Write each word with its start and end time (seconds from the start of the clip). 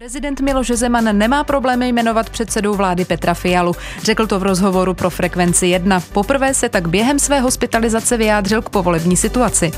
Prezident 0.00 0.40
Miloš 0.40 0.70
Zeman 0.70 1.18
nemá 1.18 1.44
problémy 1.44 1.88
jmenovat 1.88 2.30
předsedou 2.30 2.74
vlády 2.74 3.04
Petra 3.04 3.34
Fialu. 3.34 3.76
Řekl 4.02 4.26
to 4.26 4.38
v 4.38 4.42
rozhovoru 4.42 4.94
pro 4.94 5.10
Frekvenci 5.10 5.66
1. 5.66 6.00
Poprvé 6.00 6.54
se 6.54 6.68
tak 6.68 6.88
během 6.88 7.18
své 7.18 7.40
hospitalizace 7.40 8.16
vyjádřil 8.16 8.62
k 8.62 8.70
povolební 8.70 9.16
situaci. 9.16 9.70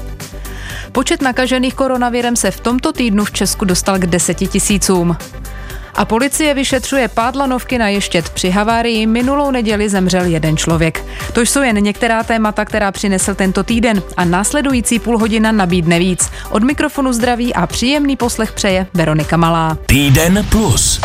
Počet 0.93 1.23
nakažených 1.23 1.75
koronavirem 1.75 2.37
se 2.37 2.51
v 2.51 2.61
tomto 2.61 2.93
týdnu 2.93 3.25
v 3.25 3.31
Česku 3.31 3.65
dostal 3.65 3.99
k 3.99 4.07
deseti 4.07 4.47
tisícům. 4.47 5.17
A 5.95 6.05
policie 6.05 6.55
vyšetřuje 6.55 7.09
pád 7.09 7.37
lanovky 7.37 7.79
na 7.79 7.89
Ještět. 7.89 8.31
Při 8.31 8.51
havárii 8.51 9.07
minulou 9.07 9.51
neděli 9.51 9.89
zemřel 9.89 10.25
jeden 10.25 10.57
člověk. 10.57 11.05
To 11.33 11.41
jsou 11.41 11.63
jen 11.63 11.77
některá 11.77 12.23
témata, 12.23 12.65
která 12.65 12.93
přinesl 12.93 13.35
tento 13.35 13.63
týden 13.63 14.03
a 14.17 14.25
následující 14.25 14.99
půl 14.99 15.19
hodina 15.19 15.53
nabídne 15.53 15.99
víc. 15.99 16.31
Od 16.51 16.63
mikrofonu 16.63 17.13
zdraví 17.13 17.55
a 17.55 17.67
příjemný 17.67 18.17
poslech 18.17 18.53
přeje 18.53 18.87
Veronika 18.95 19.37
Malá. 19.37 19.79
Týden 19.87 20.47
plus. 20.51 21.01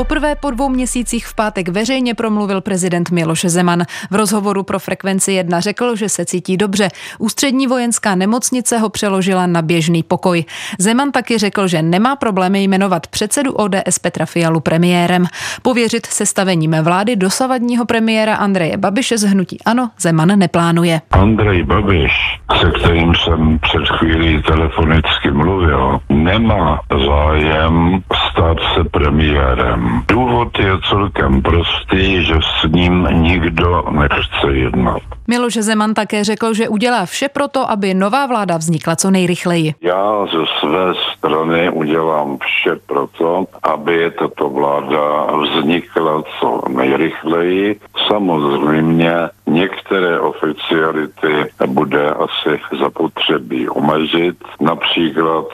Poprvé 0.00 0.34
po 0.34 0.50
dvou 0.50 0.68
měsících 0.68 1.26
v 1.26 1.34
pátek 1.34 1.68
veřejně 1.68 2.14
promluvil 2.14 2.60
prezident 2.60 3.10
Miloš 3.10 3.44
Zeman. 3.44 3.82
V 4.10 4.14
rozhovoru 4.14 4.62
pro 4.62 4.78
Frekvenci 4.78 5.32
1 5.32 5.60
řekl, 5.60 5.96
že 5.96 6.08
se 6.08 6.24
cítí 6.24 6.56
dobře. 6.56 6.88
Ústřední 7.18 7.66
vojenská 7.66 8.14
nemocnice 8.14 8.78
ho 8.78 8.88
přeložila 8.88 9.46
na 9.46 9.62
běžný 9.62 10.02
pokoj. 10.02 10.44
Zeman 10.78 11.12
taky 11.12 11.38
řekl, 11.38 11.68
že 11.68 11.82
nemá 11.82 12.16
problémy 12.16 12.64
jmenovat 12.64 13.06
předsedu 13.06 13.52
ODS 13.52 13.98
Petra 14.02 14.26
Fialu 14.26 14.60
premiérem. 14.60 15.26
Pověřit 15.62 16.06
sestavením 16.06 16.76
vlády 16.82 17.16
dosavadního 17.16 17.84
premiéra 17.84 18.34
Andreje 18.34 18.76
Babiše 18.76 19.18
z 19.18 19.22
hnutí 19.22 19.58
Ano 19.64 19.90
Zeman 19.98 20.38
neplánuje. 20.38 21.00
Andrej 21.10 21.62
Babiš, 21.62 22.12
se 22.60 22.70
kterým 22.70 23.14
jsem 23.14 23.58
před 23.58 23.88
chvílí 23.98 24.42
telefonicky 24.42 25.30
mluvil, 25.30 26.00
nemá 26.08 26.80
zájem 27.06 28.02
stát 28.30 28.56
se 28.74 28.84
premiérem. 28.84 29.89
Důvod 30.08 30.58
je 30.58 30.72
celkem 30.88 31.42
prostý, 31.42 32.24
že 32.24 32.34
s 32.34 32.68
ním 32.68 33.08
nikdo 33.10 33.84
nechce 33.90 34.52
jednat. 34.52 35.02
Miloš 35.28 35.54
Zeman 35.54 35.94
také 35.94 36.24
řekl, 36.24 36.54
že 36.54 36.68
udělá 36.68 37.06
vše 37.06 37.28
pro 37.28 37.48
to, 37.48 37.70
aby 37.70 37.94
nová 37.94 38.26
vláda 38.26 38.56
vznikla 38.56 38.96
co 38.96 39.10
nejrychleji. 39.10 39.74
Já 39.82 40.26
ze 40.26 40.44
své 40.60 40.94
strany 41.16 41.70
udělám 41.70 42.38
vše 42.38 42.76
pro 42.86 43.06
to, 43.06 43.44
aby 43.62 44.10
tato 44.18 44.50
vláda 44.50 45.26
vznikla 45.36 46.22
co 46.40 46.62
nejrychleji. 46.68 47.80
Samozřejmě 48.08 49.12
některé 49.52 50.20
oficiality 50.20 51.52
bude 51.66 52.10
asi 52.10 52.60
zapotřebí 52.80 53.68
omezit. 53.68 54.36
Například 54.60 55.44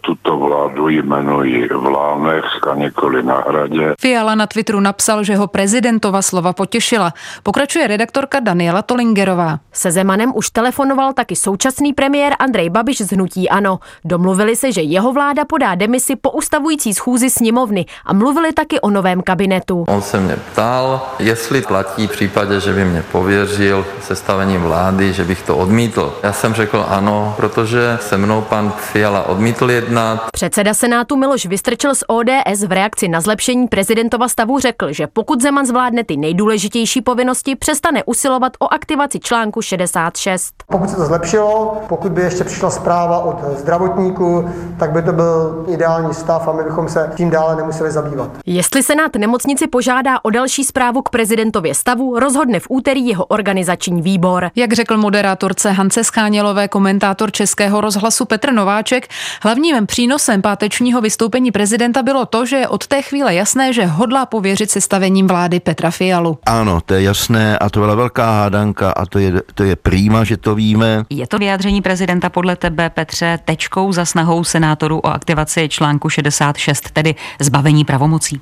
tuto 0.00 0.36
vládu 0.36 0.88
jmenují 0.88 1.68
v 1.68 1.84
Lánech 1.84 2.44
a 2.70 2.74
nikoli 2.74 3.22
na 3.22 3.44
hradě. 3.48 3.94
Fiala 4.00 4.34
na 4.34 4.46
Twitteru 4.46 4.80
napsal, 4.80 5.24
že 5.24 5.36
ho 5.36 5.46
prezidentova 5.46 6.22
slova 6.22 6.52
potěšila. 6.52 7.12
Pokračuje 7.42 7.86
redaktorka 7.86 8.40
Daniela 8.40 8.82
Tolingerová. 8.82 9.58
Se 9.72 9.90
Zemanem 9.90 10.32
už 10.34 10.50
telefonoval 10.50 11.12
taky 11.12 11.36
současný 11.36 11.92
premiér 11.92 12.32
Andrej 12.38 12.70
Babiš 12.70 13.00
z 13.00 13.12
Hnutí 13.12 13.48
Ano. 13.48 13.78
Domluvili 14.04 14.56
se, 14.56 14.72
že 14.72 14.80
jeho 14.80 15.12
vláda 15.12 15.44
podá 15.44 15.74
demisi 15.74 16.16
po 16.16 16.30
ustavující 16.30 16.94
schůzi 16.94 17.30
sněmovny 17.30 17.86
a 18.06 18.12
mluvili 18.12 18.52
taky 18.52 18.80
o 18.80 18.90
novém 18.90 19.22
kabinetu. 19.22 19.84
On 19.88 20.02
se 20.02 20.20
mě 20.20 20.36
ptal, 20.36 21.06
jestli 21.18 21.62
platí 21.62 22.06
v 22.06 22.10
případě, 22.10 22.60
že 22.60 22.72
by 22.72 22.84
mě 22.84 23.02
pověřil 23.40 23.86
sestavením 24.00 24.62
vlády, 24.62 25.12
že 25.12 25.24
bych 25.24 25.42
to 25.42 25.56
odmítl. 25.56 26.14
Já 26.22 26.32
jsem 26.32 26.54
řekl 26.54 26.86
ano, 26.88 27.34
protože 27.36 27.98
se 28.00 28.16
mnou 28.16 28.42
pan 28.42 28.72
Fiala 28.76 29.28
odmítl 29.28 29.70
jednat. 29.70 30.26
Předseda 30.32 30.74
Senátu 30.74 31.16
Miloš 31.16 31.46
Vystrčil 31.46 31.94
z 31.94 32.04
ODS 32.06 32.62
v 32.66 32.72
reakci 32.72 33.08
na 33.08 33.20
zlepšení 33.20 33.68
prezidentova 33.68 34.28
stavu 34.28 34.58
řekl, 34.58 34.92
že 34.92 35.06
pokud 35.06 35.42
Zeman 35.42 35.66
zvládne 35.66 36.04
ty 36.04 36.16
nejdůležitější 36.16 37.02
povinnosti, 37.02 37.56
přestane 37.56 38.04
usilovat 38.04 38.52
o 38.58 38.72
aktivaci 38.72 39.20
článku 39.20 39.62
66. 39.62 40.54
Pokud 40.66 40.90
se 40.90 40.96
to 40.96 41.04
zlepšilo, 41.04 41.76
pokud 41.88 42.12
by 42.12 42.22
ještě 42.22 42.44
přišla 42.44 42.70
zpráva 42.70 43.18
od 43.18 43.58
zdravotníků, 43.58 44.50
tak 44.78 44.90
by 44.90 45.02
to 45.02 45.12
byl 45.12 45.64
ideální 45.68 46.14
stav 46.14 46.48
a 46.48 46.52
my 46.52 46.62
bychom 46.62 46.88
se 46.88 47.10
tím 47.16 47.30
dále 47.30 47.56
nemuseli 47.56 47.90
zabývat. 47.90 48.30
Jestli 48.46 48.82
Senát 48.82 49.14
nemocnici 49.18 49.66
požádá 49.66 50.18
o 50.22 50.30
další 50.30 50.64
zprávu 50.64 51.02
k 51.02 51.08
prezidentově 51.08 51.74
stavu, 51.74 52.18
rozhodne 52.18 52.60
v 52.60 52.66
úterý 52.68 53.06
jeho 53.06 53.24
organizační 53.30 54.02
výbor. 54.02 54.50
Jak 54.56 54.72
řekl 54.72 54.96
moderátorce 54.96 55.70
Hance 55.70 56.04
Schánělové 56.04 56.68
komentátor 56.68 57.32
Českého 57.32 57.80
rozhlasu 57.80 58.24
Petr 58.24 58.52
Nováček, 58.52 59.08
hlavním 59.42 59.86
přínosem 59.86 60.42
pátečního 60.42 61.00
vystoupení 61.00 61.50
prezidenta 61.50 62.02
bylo 62.02 62.26
to, 62.26 62.46
že 62.46 62.56
je 62.56 62.68
od 62.68 62.86
té 62.86 63.02
chvíle 63.02 63.34
jasné, 63.34 63.72
že 63.72 63.86
hodlá 63.86 64.26
pověřit 64.26 64.70
sestavením 64.70 65.26
vlády 65.26 65.60
Petra 65.60 65.90
Fialu. 65.90 66.38
Ano, 66.46 66.80
to 66.80 66.94
je 66.94 67.02
jasné 67.02 67.58
a 67.58 67.70
to 67.70 67.80
byla 67.80 67.94
velká 67.94 68.30
hádanka 68.30 68.90
a 68.90 69.06
to 69.06 69.18
je, 69.18 69.32
to 69.54 69.64
je 69.64 69.76
prýma, 69.76 70.24
že 70.24 70.36
to 70.36 70.54
víme. 70.54 71.04
Je 71.10 71.26
to 71.26 71.38
vyjádření 71.38 71.82
prezidenta 71.82 72.28
podle 72.28 72.56
tebe, 72.56 72.90
Petře, 72.90 73.38
tečkou 73.44 73.92
za 73.92 74.04
snahou 74.04 74.44
senátorů 74.44 74.98
o 74.98 75.06
aktivaci 75.06 75.68
článku 75.68 76.08
66, 76.08 76.90
tedy 76.90 77.14
zbavení 77.40 77.84
pravomocí? 77.84 78.40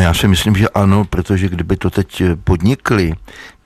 Já 0.00 0.14
si 0.14 0.28
myslím, 0.28 0.56
že 0.56 0.68
ano, 0.68 1.04
protože 1.04 1.48
kdyby 1.48 1.76
to 1.76 1.90
teď 1.90 2.22
podnikli, 2.44 3.12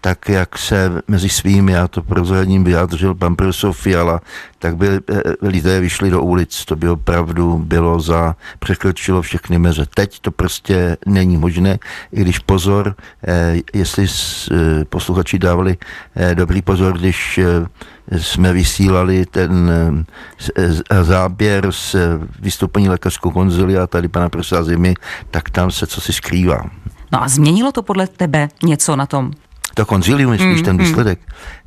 tak 0.04 0.28
jak 0.28 0.58
se 0.58 0.92
mezi 1.08 1.28
svými, 1.28 1.72
já 1.72 1.88
to 1.88 2.02
prozradím 2.02 2.64
vyjádřil 2.64 3.14
pan 3.14 3.36
profesor 3.36 3.72
Fiala, 3.72 4.20
tak 4.58 4.76
by 4.76 4.88
eh, 4.88 5.00
lidé 5.42 5.80
vyšli 5.80 6.10
do 6.10 6.22
ulic. 6.22 6.64
To 6.64 6.76
by 6.76 6.88
opravdu 6.88 7.58
bylo 7.58 8.00
za, 8.00 8.36
překročilo 8.58 9.22
všechny 9.22 9.58
meze. 9.58 9.86
Teď 9.94 10.20
to 10.20 10.30
prostě 10.30 10.96
není 11.06 11.36
možné, 11.36 11.78
i 12.12 12.20
když 12.20 12.38
pozor, 12.38 12.94
eh, 13.26 13.56
jestli 13.74 14.06
eh, 14.06 14.84
posluchači 14.84 15.38
dávali 15.38 15.76
dobrý 16.34 16.62
pozor, 16.62 16.98
když 16.98 17.40
jsme 18.18 18.52
vysílali 18.52 19.26
ten 19.26 19.70
záběr 21.02 21.72
z 21.72 21.96
vystoupení 22.40 22.88
lékařskou 22.88 23.30
konzilia 23.30 23.86
tady 23.86 24.08
pana 24.08 24.28
profesora 24.28 24.62
Zimy, 24.62 24.94
tak 25.30 25.50
tam 25.50 25.70
se 25.70 25.86
co 25.86 26.00
si 26.00 26.12
skrývá. 26.12 26.70
No 27.12 27.22
a 27.22 27.28
změnilo 27.28 27.72
to 27.72 27.82
podle 27.82 28.06
tebe 28.06 28.48
něco 28.62 28.96
na 28.96 29.06
tom 29.06 29.30
to 29.74 29.86
konzilium, 29.86 30.34
spíš 30.34 30.58
mm, 30.58 30.64
ten 30.64 30.76
mm. 30.76 30.84
výsledek. 30.84 31.20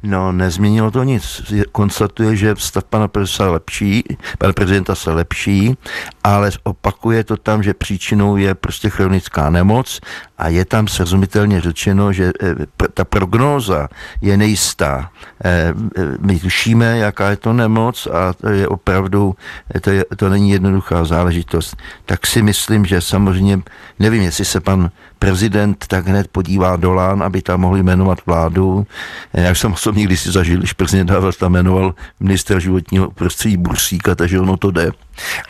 No, 0.04 0.32
nezměnilo 0.32 0.92
to 0.92 1.04
nic. 1.04 1.54
Konstatuje, 1.72 2.36
že 2.36 2.56
stav 2.58 2.84
pana 2.84 3.08
prezidenta 3.08 3.52
lepší, 3.52 4.04
pana 4.38 4.54
prezidenta 4.54 4.96
se 4.96 5.12
lepší, 5.12 5.78
ale 6.24 6.52
opakuje 6.64 7.24
to 7.24 7.38
tam, 7.38 7.64
že 7.64 7.74
příčinou 7.74 8.38
je 8.38 8.56
prostě 8.56 8.90
chronická 8.90 9.50
nemoc 9.50 10.00
a 10.38 10.48
je 10.48 10.66
tam 10.66 10.88
srozumitelně 10.88 11.62
řečeno, 11.62 12.14
že 12.14 12.32
eh, 12.42 12.56
ta 12.94 13.06
prognóza 13.06 13.88
je 14.22 14.38
nejistá. 14.38 15.10
Eh, 15.46 15.74
my 16.20 16.40
tušíme, 16.40 16.98
jaká 16.98 17.30
je 17.30 17.38
to 17.38 17.54
nemoc 17.54 18.08
a 18.08 18.34
to 18.34 18.50
je 18.50 18.68
opravdu, 18.68 19.36
to, 19.82 19.90
je, 19.90 20.06
to 20.16 20.30
není 20.30 20.52
jednoduchá 20.52 21.06
záležitost. 21.06 21.78
Tak 22.06 22.28
si 22.28 22.42
myslím, 22.42 22.86
že 22.86 23.02
samozřejmě, 23.02 23.62
nevím, 24.00 24.22
jestli 24.22 24.46
se 24.46 24.60
pan 24.60 24.92
prezident 25.20 25.86
tak 25.88 26.08
hned 26.08 26.28
podívá 26.28 26.76
do 26.76 26.94
Lán, 26.94 27.24
aby 27.24 27.42
tam 27.42 27.62
mohli 27.62 27.84
jmenovat 27.84 27.95
vládu. 28.26 28.88
Já 29.34 29.56
jsem 29.56 29.74
osobně 29.74 30.04
když 30.04 30.20
si 30.20 30.32
zažil, 30.32 30.58
když 30.58 30.74
prezident 30.74 31.10
Havel 31.10 31.34
tam 31.34 31.52
jmenoval 31.52 31.96
ministra 32.20 32.60
životního 32.60 33.12
prostředí 33.12 33.58
Bursíka, 33.58 34.16
takže 34.16 34.40
ono 34.40 34.58
to 34.58 34.72
jde 34.72 34.92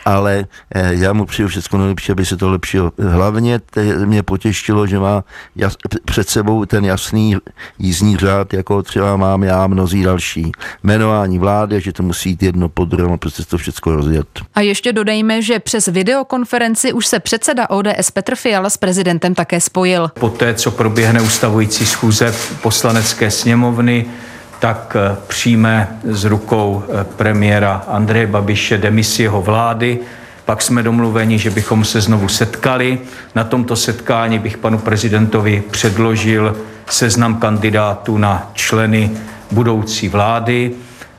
ale 0.04 0.46
eh, 0.74 0.94
já 0.94 1.12
mu 1.12 1.26
přeju 1.26 1.48
všechno 1.48 1.78
nejlepší, 1.78 2.12
aby 2.12 2.26
se 2.26 2.36
to 2.36 2.50
lepšilo. 2.50 2.92
Hlavně 2.98 3.60
mě 4.04 4.22
potěšilo, 4.22 4.86
že 4.86 4.98
má 4.98 5.24
jas, 5.56 5.76
před 6.04 6.28
sebou 6.28 6.64
ten 6.64 6.84
jasný 6.84 7.36
jízdní 7.78 8.16
řád, 8.16 8.52
jako 8.52 8.82
třeba 8.82 9.16
mám 9.16 9.42
já 9.42 9.66
mnozí 9.66 10.02
další. 10.02 10.52
Jmenování 10.82 11.38
vlády, 11.38 11.80
že 11.80 11.92
to 11.92 12.02
musí 12.02 12.28
jít 12.30 12.42
jedno 12.42 12.68
po 12.68 12.84
druhém, 12.84 13.18
prostě 13.18 13.42
to 13.42 13.58
všechno 13.58 13.96
rozjet. 13.96 14.26
A 14.54 14.60
ještě 14.60 14.92
dodejme, 14.92 15.42
že 15.42 15.58
přes 15.58 15.86
videokonferenci 15.86 16.92
už 16.92 17.06
se 17.06 17.20
předseda 17.20 17.70
ODS 17.70 18.10
Petr 18.10 18.34
Fiala 18.34 18.70
s 18.70 18.76
prezidentem 18.76 19.34
také 19.34 19.60
spojil. 19.60 20.10
Poté, 20.20 20.54
co 20.54 20.70
proběhne 20.70 21.20
ustavující 21.20 21.86
schůze 21.86 22.32
poslanecké 22.62 23.30
sněmovny, 23.30 24.06
tak 24.58 24.96
eh, 24.96 25.16
přijme 25.26 25.88
z 26.04 26.24
rukou 26.24 26.82
eh, 26.88 27.04
premiéra 27.04 27.84
Andreje 27.88 28.26
Babiše 28.26 28.78
demisi 28.78 29.22
jeho 29.22 29.42
vlády. 29.42 29.98
Pak 30.44 30.62
jsme 30.62 30.82
domluveni, 30.82 31.38
že 31.38 31.50
bychom 31.50 31.84
se 31.84 32.00
znovu 32.00 32.28
setkali. 32.28 32.98
Na 33.34 33.44
tomto 33.44 33.76
setkání 33.76 34.38
bych 34.38 34.58
panu 34.58 34.78
prezidentovi 34.78 35.62
předložil 35.70 36.56
seznam 36.90 37.34
kandidátů 37.34 38.18
na 38.18 38.50
členy 38.54 39.10
budoucí 39.50 40.08
vlády. 40.08 40.72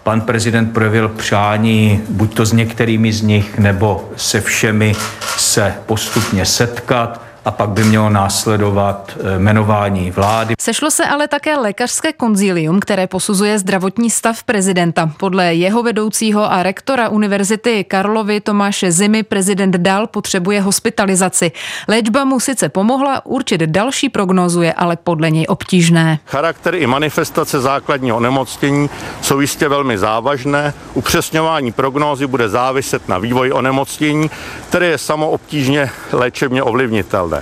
Pan 0.03 0.21
prezident 0.21 0.73
projevil 0.73 1.09
přání 1.09 2.01
buď 2.09 2.35
to 2.35 2.45
s 2.45 2.53
některými 2.53 3.13
z 3.13 3.21
nich, 3.21 3.59
nebo 3.59 4.09
se 4.15 4.41
všemi 4.41 4.95
se 5.37 5.73
postupně 5.85 6.45
setkat 6.45 7.26
a 7.47 7.51
pak 7.51 7.69
by 7.69 7.83
mělo 7.83 8.09
následovat 8.09 9.17
eh, 9.19 9.39
jmenování 9.39 10.11
vlády. 10.11 10.55
Sešlo 10.59 10.91
se 10.91 11.05
ale 11.05 11.27
také 11.27 11.57
lékařské 11.57 12.13
konzílium, 12.13 12.79
které 12.79 13.07
posuzuje 13.07 13.59
zdravotní 13.59 14.09
stav 14.09 14.43
prezidenta. 14.43 15.11
Podle 15.17 15.55
jeho 15.55 15.83
vedoucího 15.83 16.51
a 16.51 16.63
rektora 16.63 17.09
Univerzity 17.09 17.83
Karlovy 17.83 18.41
Tomáše 18.41 18.91
Zimy 18.91 19.23
prezident 19.23 19.77
dál 19.77 20.07
potřebuje 20.07 20.61
hospitalizaci. 20.61 21.51
Léčba 21.87 22.25
mu 22.25 22.39
sice 22.39 22.69
pomohla, 22.69 23.25
určit 23.25 23.61
další 23.61 24.09
prognózu 24.09 24.61
je 24.61 24.73
ale 24.73 24.95
podle 24.95 25.31
něj 25.31 25.45
obtížné. 25.49 26.19
Charakter 26.25 26.75
i 26.75 26.87
manifestace 26.87 27.59
základního 27.59 28.17
onemocnění 28.17 28.89
jsou 29.21 29.39
jistě 29.39 29.67
velmi 29.67 29.97
závažné. 29.97 30.73
Upřesňování 30.93 31.71
prognózy 31.71 32.27
bude 32.27 32.49
záviset 32.49 33.09
na 33.09 33.17
vývoji 33.17 33.51
onemocnění, 33.51 34.29
které 34.69 34.85
je 34.85 34.97
samo 34.97 35.29
obtížně 35.29 35.89
léčebně 36.11 36.63
ovlivnitelné. 36.63 37.36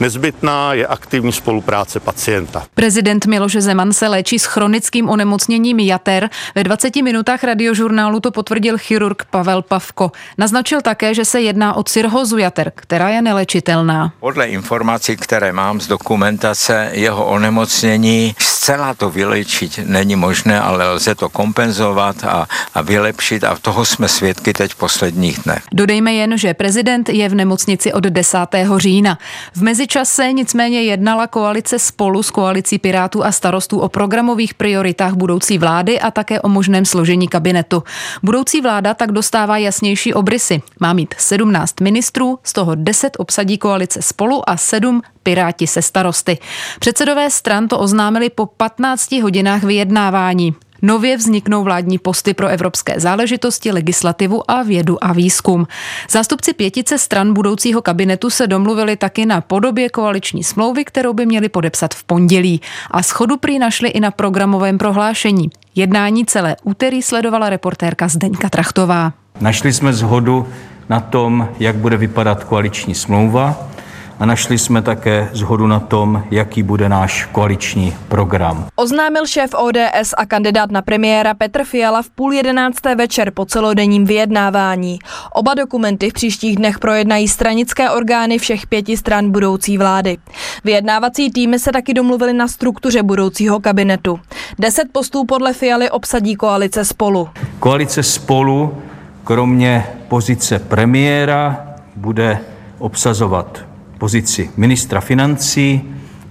Nezbytná 0.00 0.74
je 0.74 0.86
aktivní 0.86 1.32
spolupráce 1.32 2.00
pacienta. 2.00 2.62
Prezident 2.74 3.26
Miloš 3.26 3.52
Zeman 3.52 3.92
se 3.92 4.08
léčí 4.08 4.38
s 4.38 4.44
chronickým 4.44 5.08
onemocněním 5.08 5.78
jater. 5.78 6.30
Ve 6.54 6.64
20 6.64 6.96
minutách 6.96 7.44
radiožurnálu 7.44 8.20
to 8.20 8.30
potvrdil 8.30 8.78
chirurg 8.78 9.24
Pavel 9.30 9.62
Pavko. 9.62 10.12
Naznačil 10.38 10.82
také, 10.82 11.14
že 11.14 11.24
se 11.24 11.40
jedná 11.40 11.74
o 11.74 11.82
cirhozu 11.82 12.38
jater, 12.38 12.72
která 12.74 13.08
je 13.08 13.22
nelečitelná. 13.22 14.12
Podle 14.20 14.46
informací, 14.46 15.16
které 15.16 15.52
mám 15.52 15.80
z 15.80 15.88
dokumentace, 15.88 16.90
jeho 16.92 17.26
onemocnění 17.26 18.34
zcela 18.64 18.94
to 18.94 19.10
vylečit 19.10 19.80
není 19.84 20.16
možné, 20.16 20.60
ale 20.60 20.92
lze 20.92 21.14
to 21.14 21.28
kompenzovat 21.28 22.24
a, 22.24 22.48
a 22.74 22.82
vylepšit 22.82 23.44
a 23.44 23.56
toho 23.60 23.84
jsme 23.84 24.08
svědky 24.08 24.52
teď 24.52 24.72
v 24.72 24.76
posledních 24.76 25.38
dnech. 25.38 25.62
Dodejme 25.72 26.14
jen, 26.14 26.38
že 26.38 26.54
prezident 26.54 27.08
je 27.08 27.28
v 27.28 27.34
nemocnici 27.34 27.92
od 27.92 28.04
10. 28.04 28.38
října. 28.76 29.18
V 29.54 29.62
mezičase 29.62 30.32
nicméně 30.32 30.82
jednala 30.82 31.26
koalice 31.26 31.78
spolu 31.78 32.22
s 32.22 32.30
koalicí 32.30 32.78
Pirátů 32.78 33.24
a 33.24 33.32
starostů 33.32 33.78
o 33.78 33.88
programových 33.88 34.54
prioritách 34.54 35.12
budoucí 35.14 35.58
vlády 35.58 36.00
a 36.00 36.10
také 36.10 36.40
o 36.40 36.48
možném 36.48 36.84
složení 36.84 37.28
kabinetu. 37.28 37.82
Budoucí 38.22 38.60
vláda 38.60 38.94
tak 38.94 39.12
dostává 39.12 39.58
jasnější 39.58 40.14
obrysy. 40.14 40.62
Má 40.80 40.92
mít 40.92 41.14
17 41.18 41.80
ministrů, 41.80 42.38
z 42.42 42.52
toho 42.52 42.74
10 42.74 43.16
obsadí 43.18 43.58
koalice 43.58 44.02
spolu 44.02 44.50
a 44.50 44.56
7 44.56 45.02
Piráti 45.22 45.66
se 45.66 45.82
starosty. 45.82 46.38
Předsedové 46.80 47.30
stran 47.30 47.68
to 47.68 47.78
oznámili 47.78 48.30
po 48.30 48.46
15 48.46 49.12
hodinách 49.12 49.62
vyjednávání. 49.62 50.54
Nově 50.84 51.16
vzniknou 51.16 51.64
vládní 51.64 51.98
posty 51.98 52.34
pro 52.34 52.48
evropské 52.48 53.00
záležitosti, 53.00 53.72
legislativu 53.72 54.50
a 54.50 54.62
vědu 54.62 55.04
a 55.04 55.12
výzkum. 55.12 55.66
Zástupci 56.10 56.52
pětice 56.52 56.98
stran 56.98 57.34
budoucího 57.34 57.82
kabinetu 57.82 58.30
se 58.30 58.46
domluvili 58.46 58.96
taky 58.96 59.26
na 59.26 59.40
podobě 59.40 59.88
koaliční 59.88 60.44
smlouvy, 60.44 60.84
kterou 60.84 61.12
by 61.12 61.26
měli 61.26 61.48
podepsat 61.48 61.94
v 61.94 62.04
pondělí. 62.04 62.60
A 62.90 63.02
schodu 63.02 63.36
prý 63.36 63.58
našli 63.58 63.88
i 63.88 64.00
na 64.00 64.10
programovém 64.10 64.78
prohlášení. 64.78 65.50
Jednání 65.74 66.26
celé 66.26 66.56
úterý 66.62 67.02
sledovala 67.02 67.50
reportérka 67.50 68.08
Zdeňka 68.08 68.48
Trachtová. 68.48 69.12
Našli 69.40 69.72
jsme 69.72 69.92
zhodu 69.92 70.48
na 70.88 71.00
tom, 71.00 71.48
jak 71.60 71.76
bude 71.76 71.96
vypadat 71.96 72.44
koaliční 72.44 72.94
smlouva 72.94 73.68
a 74.18 74.26
našli 74.26 74.58
jsme 74.58 74.82
také 74.82 75.28
zhodu 75.32 75.66
na 75.66 75.80
tom, 75.80 76.24
jaký 76.30 76.62
bude 76.62 76.88
náš 76.88 77.28
koaliční 77.32 77.96
program. 78.08 78.66
Oznámil 78.76 79.26
šéf 79.26 79.50
ODS 79.54 80.14
a 80.16 80.26
kandidát 80.26 80.70
na 80.70 80.82
premiéra 80.82 81.34
Petr 81.34 81.64
Fiala 81.64 82.02
v 82.02 82.10
půl 82.10 82.32
jedenácté 82.32 82.94
večer 82.94 83.30
po 83.30 83.44
celodenním 83.44 84.04
vyjednávání. 84.04 84.98
Oba 85.32 85.54
dokumenty 85.54 86.10
v 86.10 86.12
příštích 86.12 86.56
dnech 86.56 86.78
projednají 86.78 87.28
stranické 87.28 87.90
orgány 87.90 88.38
všech 88.38 88.66
pěti 88.66 88.96
stran 88.96 89.30
budoucí 89.30 89.78
vlády. 89.78 90.16
Vyjednávací 90.64 91.30
týmy 91.30 91.58
se 91.58 91.72
taky 91.72 91.94
domluvili 91.94 92.32
na 92.32 92.48
struktuře 92.48 93.02
budoucího 93.02 93.60
kabinetu. 93.60 94.20
Deset 94.58 94.88
postů 94.92 95.24
podle 95.24 95.52
Fialy 95.52 95.90
obsadí 95.90 96.34
koalice 96.34 96.84
spolu. 96.84 97.28
Koalice 97.60 98.02
spolu 98.02 98.82
kromě 99.24 99.86
pozice 100.08 100.58
premiéra 100.58 101.66
bude 101.96 102.38
obsazovat 102.78 103.73
pozici 103.98 104.50
ministra 104.56 105.00
financí, 105.00 105.82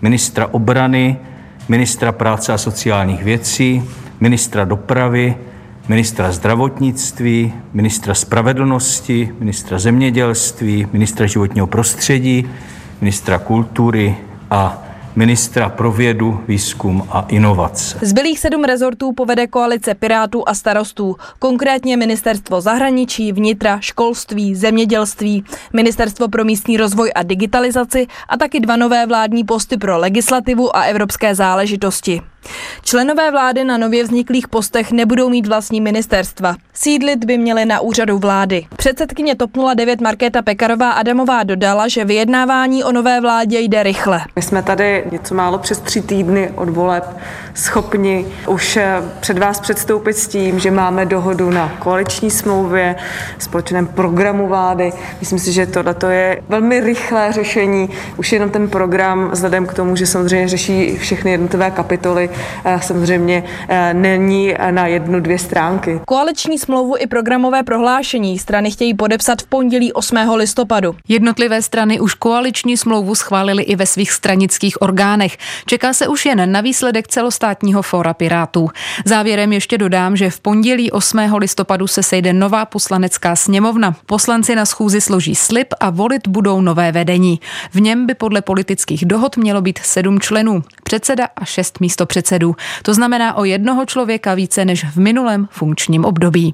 ministra 0.01 0.47
obrany, 0.51 1.17
ministra 1.69 2.11
práce 2.11 2.53
a 2.53 2.57
sociálních 2.57 3.23
věcí, 3.23 3.83
ministra 4.19 4.65
dopravy, 4.65 5.35
ministra 5.87 6.31
zdravotnictví, 6.31 7.53
ministra 7.73 8.13
spravedlnosti, 8.13 9.29
ministra 9.39 9.79
zemědělství, 9.79 10.87
ministra 10.93 11.27
životního 11.27 11.67
prostředí, 11.67 12.49
ministra 13.01 13.39
kultury 13.39 14.15
a 14.51 14.82
ministra 15.15 15.69
pro 15.69 15.91
vědu, 15.91 16.43
výzkum 16.47 17.07
a 17.09 17.25
inovace. 17.29 17.99
Zbylých 18.01 18.39
sedm 18.39 18.63
rezortů 18.63 19.11
povede 19.13 19.47
koalice 19.47 19.93
Pirátů 19.93 20.49
a 20.49 20.53
starostů, 20.53 21.15
konkrétně 21.39 21.97
ministerstvo 21.97 22.61
zahraničí, 22.61 23.31
vnitra, 23.31 23.79
školství, 23.79 24.55
zemědělství, 24.55 25.43
ministerstvo 25.73 26.27
pro 26.27 26.43
místní 26.45 26.77
rozvoj 26.77 27.11
a 27.15 27.23
digitalizaci 27.23 28.07
a 28.29 28.37
taky 28.37 28.59
dva 28.59 28.75
nové 28.75 29.05
vládní 29.05 29.43
posty 29.43 29.77
pro 29.77 29.97
legislativu 29.97 30.75
a 30.75 30.81
evropské 30.81 31.35
záležitosti. 31.35 32.21
Členové 32.83 33.31
vlády 33.31 33.63
na 33.63 33.77
nově 33.77 34.03
vzniklých 34.03 34.47
postech 34.47 34.91
nebudou 34.91 35.29
mít 35.29 35.47
vlastní 35.47 35.81
ministerstva. 35.81 36.55
Sídlit 36.73 37.25
by 37.25 37.37
měly 37.37 37.65
na 37.65 37.79
úřadu 37.79 38.17
vlády. 38.17 38.65
Předsedkyně 38.77 39.35
TOP 39.35 39.51
09 39.75 40.01
Markéta 40.01 40.41
Pekarová 40.41 40.91
Adamová 40.91 41.43
dodala, 41.43 41.87
že 41.87 42.05
vyjednávání 42.05 42.83
o 42.83 42.91
nové 42.91 43.21
vládě 43.21 43.59
jde 43.59 43.83
rychle. 43.83 44.21
My 44.35 44.41
jsme 44.41 44.63
tady 44.63 45.03
něco 45.11 45.35
málo 45.35 45.57
přes 45.57 45.79
tři 45.79 46.01
týdny 46.01 46.51
od 46.55 46.69
voleb 46.69 47.17
schopni 47.53 48.25
už 48.47 48.77
eh, 48.77 49.01
před 49.19 49.37
vás 49.37 49.59
předstoupit 49.59 50.13
s 50.13 50.27
tím, 50.27 50.59
že 50.59 50.71
máme 50.71 51.05
dohodu 51.05 51.49
na 51.49 51.71
koaliční 51.79 52.31
smlouvě, 52.31 52.95
společném 53.39 53.87
programu 53.87 54.47
vlády. 54.47 54.93
Myslím 55.19 55.39
si, 55.39 55.51
že 55.51 55.65
tohle 55.65 55.95
je 56.09 56.41
velmi 56.49 56.79
rychlé 56.79 57.31
řešení. 57.31 57.89
Už 58.17 58.31
jenom 58.31 58.49
ten 58.49 58.67
program, 58.67 59.29
vzhledem 59.31 59.65
k 59.65 59.73
tomu, 59.73 59.95
že 59.95 60.05
samozřejmě 60.05 60.47
řeší 60.47 60.97
všechny 60.97 61.31
jednotlivé 61.31 61.71
kapitoly, 61.71 62.29
samozřejmě 62.81 63.43
eh, 63.69 63.93
není 63.93 64.53
na 64.71 64.87
jednu, 64.87 65.19
dvě 65.19 65.39
stránky. 65.39 65.99
Koaliční 66.07 66.59
smlouvu 66.59 66.95
i 66.97 67.07
programové 67.07 67.63
prohlášení 67.63 68.39
strany 68.39 68.71
chtějí 68.71 68.93
podepsat 68.93 69.41
v 69.41 69.45
pondělí 69.45 69.93
8. 69.93 70.17
listopadu. 70.35 70.95
Jednotlivé 71.07 71.61
strany 71.61 71.99
už 71.99 72.13
koaliční 72.13 72.77
smlouvu 72.77 73.15
schválili 73.15 73.63
i 73.63 73.75
ve 73.75 73.85
svých 73.85 74.11
stranických 74.11 74.81
orgánech. 74.81 75.37
Čeká 75.65 75.93
se 75.93 76.07
už 76.07 76.25
jen 76.25 76.51
na 76.51 76.61
výsledek 76.61 77.07
celostátního 77.07 77.81
fóra 77.81 78.13
Pirátů. 78.13 78.69
Závěrem 79.05 79.53
ještě 79.53 79.77
dodám, 79.77 80.15
že 80.15 80.29
v 80.29 80.39
pondělí 80.39 80.91
8. 80.91 81.19
listopadu 81.37 81.87
se 81.87 82.03
sejde 82.03 82.33
nová 82.33 82.65
poslanecká 82.65 83.35
sněmovna. 83.35 83.95
Poslanci 84.05 84.55
na 84.55 84.65
schůzi 84.65 85.01
složí 85.01 85.35
slib 85.35 85.67
a 85.79 85.89
volit 85.89 86.27
budou 86.27 86.61
nové 86.61 86.91
vedení. 86.91 87.39
V 87.71 87.81
něm 87.81 88.05
by 88.05 88.13
podle 88.13 88.41
politických 88.41 89.05
dohod 89.05 89.37
mělo 89.37 89.61
být 89.61 89.79
sedm 89.83 90.19
členů, 90.19 90.63
předseda 90.93 91.27
a 91.35 91.45
šest 91.45 91.79
místo 91.79 92.05
předsedů. 92.05 92.55
To 92.83 92.93
znamená 92.93 93.33
o 93.33 93.43
jednoho 93.43 93.85
člověka 93.85 94.33
více 94.33 94.65
než 94.65 94.85
v 94.85 94.97
minulém 94.97 95.47
funkčním 95.51 96.05
období. 96.05 96.53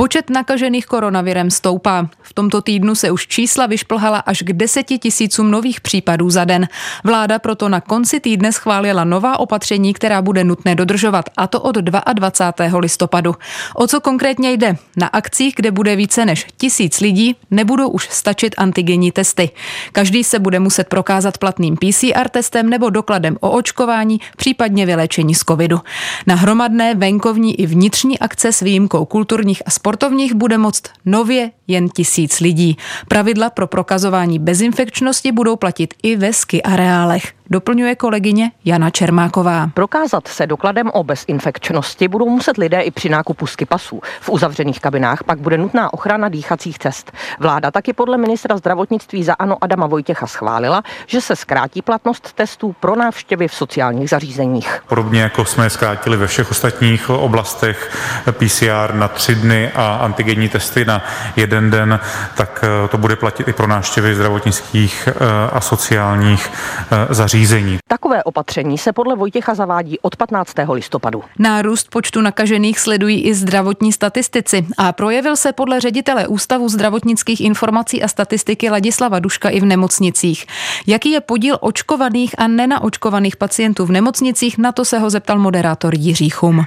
Počet 0.00 0.30
nakažených 0.30 0.86
koronavirem 0.86 1.50
stoupá. 1.50 2.08
V 2.22 2.32
tomto 2.32 2.62
týdnu 2.62 2.94
se 2.94 3.10
už 3.10 3.26
čísla 3.26 3.66
vyšplhala 3.66 4.18
až 4.18 4.42
k 4.42 4.52
deseti 4.52 4.98
tisícům 4.98 5.50
nových 5.50 5.80
případů 5.80 6.30
za 6.30 6.44
den. 6.44 6.68
Vláda 7.04 7.38
proto 7.38 7.68
na 7.68 7.80
konci 7.80 8.20
týdne 8.20 8.52
schválila 8.52 9.04
nová 9.04 9.40
opatření, 9.40 9.94
která 9.94 10.22
bude 10.22 10.44
nutné 10.44 10.74
dodržovat, 10.74 11.24
a 11.36 11.46
to 11.46 11.60
od 11.60 11.76
22. 11.76 12.78
listopadu. 12.78 13.34
O 13.74 13.86
co 13.86 14.00
konkrétně 14.00 14.52
jde? 14.52 14.76
Na 14.96 15.06
akcích, 15.06 15.54
kde 15.56 15.70
bude 15.70 15.96
více 15.96 16.24
než 16.24 16.46
tisíc 16.56 17.00
lidí, 17.00 17.36
nebudou 17.50 17.88
už 17.88 18.08
stačit 18.10 18.54
antigenní 18.58 19.12
testy. 19.12 19.50
Každý 19.92 20.24
se 20.24 20.38
bude 20.38 20.58
muset 20.58 20.88
prokázat 20.88 21.38
platným 21.38 21.76
PCR 21.76 22.28
testem 22.28 22.70
nebo 22.70 22.90
dokladem 22.90 23.36
o 23.40 23.50
očkování, 23.50 24.20
případně 24.36 24.86
vylečení 24.86 25.34
z 25.34 25.40
covidu. 25.40 25.80
Na 26.26 26.34
hromadné, 26.34 26.94
venkovní 26.94 27.60
i 27.60 27.66
vnitřní 27.66 28.18
akce 28.18 28.52
s 28.52 28.60
výjimkou 28.60 29.04
kulturních 29.04 29.62
a 29.66 29.70
sportovních 29.70 29.89
bude 30.34 30.58
moct 30.58 30.82
nově 31.04 31.50
jen 31.66 31.88
tisíc 31.88 32.40
lidí. 32.40 32.76
Pravidla 33.08 33.50
pro 33.50 33.66
prokazování 33.66 34.38
bezinfekčnosti 34.38 35.32
budou 35.32 35.56
platit 35.56 35.94
i 36.02 36.16
ve 36.16 36.32
ski 36.32 36.62
areálech. 36.62 37.39
Doplňuje 37.50 37.96
kolegyně 37.96 38.50
Jana 38.64 38.90
Čermáková. 38.90 39.70
Prokázat 39.74 40.28
se 40.28 40.46
dokladem 40.46 40.90
o 40.92 41.04
bezinfekčnosti 41.04 42.08
budou 42.08 42.28
muset 42.28 42.56
lidé 42.56 42.80
i 42.80 42.90
při 42.90 43.08
nákupu 43.08 43.46
skipasů. 43.46 44.00
V 44.20 44.28
uzavřených 44.28 44.80
kabinách 44.80 45.24
pak 45.24 45.38
bude 45.38 45.58
nutná 45.58 45.92
ochrana 45.92 46.28
dýchacích 46.28 46.78
cest. 46.78 47.12
Vláda 47.38 47.70
taky 47.70 47.92
podle 47.92 48.18
ministra 48.18 48.56
zdravotnictví 48.56 49.24
za 49.24 49.34
Ano 49.34 49.56
Adama 49.60 49.86
Vojtěcha 49.86 50.26
schválila, 50.26 50.82
že 51.06 51.20
se 51.20 51.36
zkrátí 51.36 51.82
platnost 51.82 52.32
testů 52.32 52.74
pro 52.80 52.96
návštěvy 52.96 53.48
v 53.48 53.54
sociálních 53.54 54.10
zařízeních. 54.10 54.82
Podobně 54.88 55.22
jako 55.22 55.44
jsme 55.44 55.66
je 55.66 55.70
zkrátili 55.70 56.16
ve 56.16 56.26
všech 56.26 56.50
ostatních 56.50 57.10
oblastech 57.10 57.96
PCR 58.32 58.94
na 58.94 59.08
tři 59.08 59.34
dny 59.34 59.70
a 59.74 59.98
antigenní 60.02 60.48
testy 60.48 60.84
na 60.84 61.04
jeden 61.36 61.70
den, 61.70 62.00
tak 62.34 62.64
to 62.90 62.98
bude 62.98 63.16
platit 63.16 63.48
i 63.48 63.52
pro 63.52 63.66
návštěvy 63.66 64.14
zdravotnických 64.14 65.08
eh, 65.08 65.12
a 65.52 65.60
sociálních 65.60 66.50
eh, 66.90 67.14
zařízení. 67.46 67.78
Takové 67.88 68.24
opatření 68.24 68.78
se 68.78 68.92
podle 68.92 69.16
Vojtěcha 69.16 69.54
zavádí 69.54 69.98
od 70.00 70.16
15. 70.16 70.54
listopadu. 70.72 71.24
Nárůst 71.38 71.90
počtu 71.90 72.20
nakažených 72.20 72.78
sledují 72.78 73.24
i 73.24 73.34
zdravotní 73.34 73.92
statistici 73.92 74.66
a 74.78 74.92
projevil 74.92 75.36
se 75.36 75.52
podle 75.52 75.80
ředitele 75.80 76.28
Ústavu 76.28 76.68
zdravotnických 76.68 77.40
informací 77.40 78.02
a 78.02 78.08
statistiky 78.08 78.70
Ladislava 78.70 79.18
Duška 79.18 79.48
i 79.48 79.60
v 79.60 79.64
nemocnicích. 79.64 80.46
Jaký 80.86 81.10
je 81.10 81.20
podíl 81.20 81.56
očkovaných 81.60 82.34
a 82.38 82.48
nenaočkovaných 82.48 83.36
pacientů 83.36 83.86
v 83.86 83.90
nemocnicích, 83.90 84.58
na 84.58 84.72
to 84.72 84.84
se 84.84 84.98
ho 84.98 85.10
zeptal 85.10 85.38
moderátor 85.38 85.94
Jiří 85.94 86.30
Chum. 86.30 86.64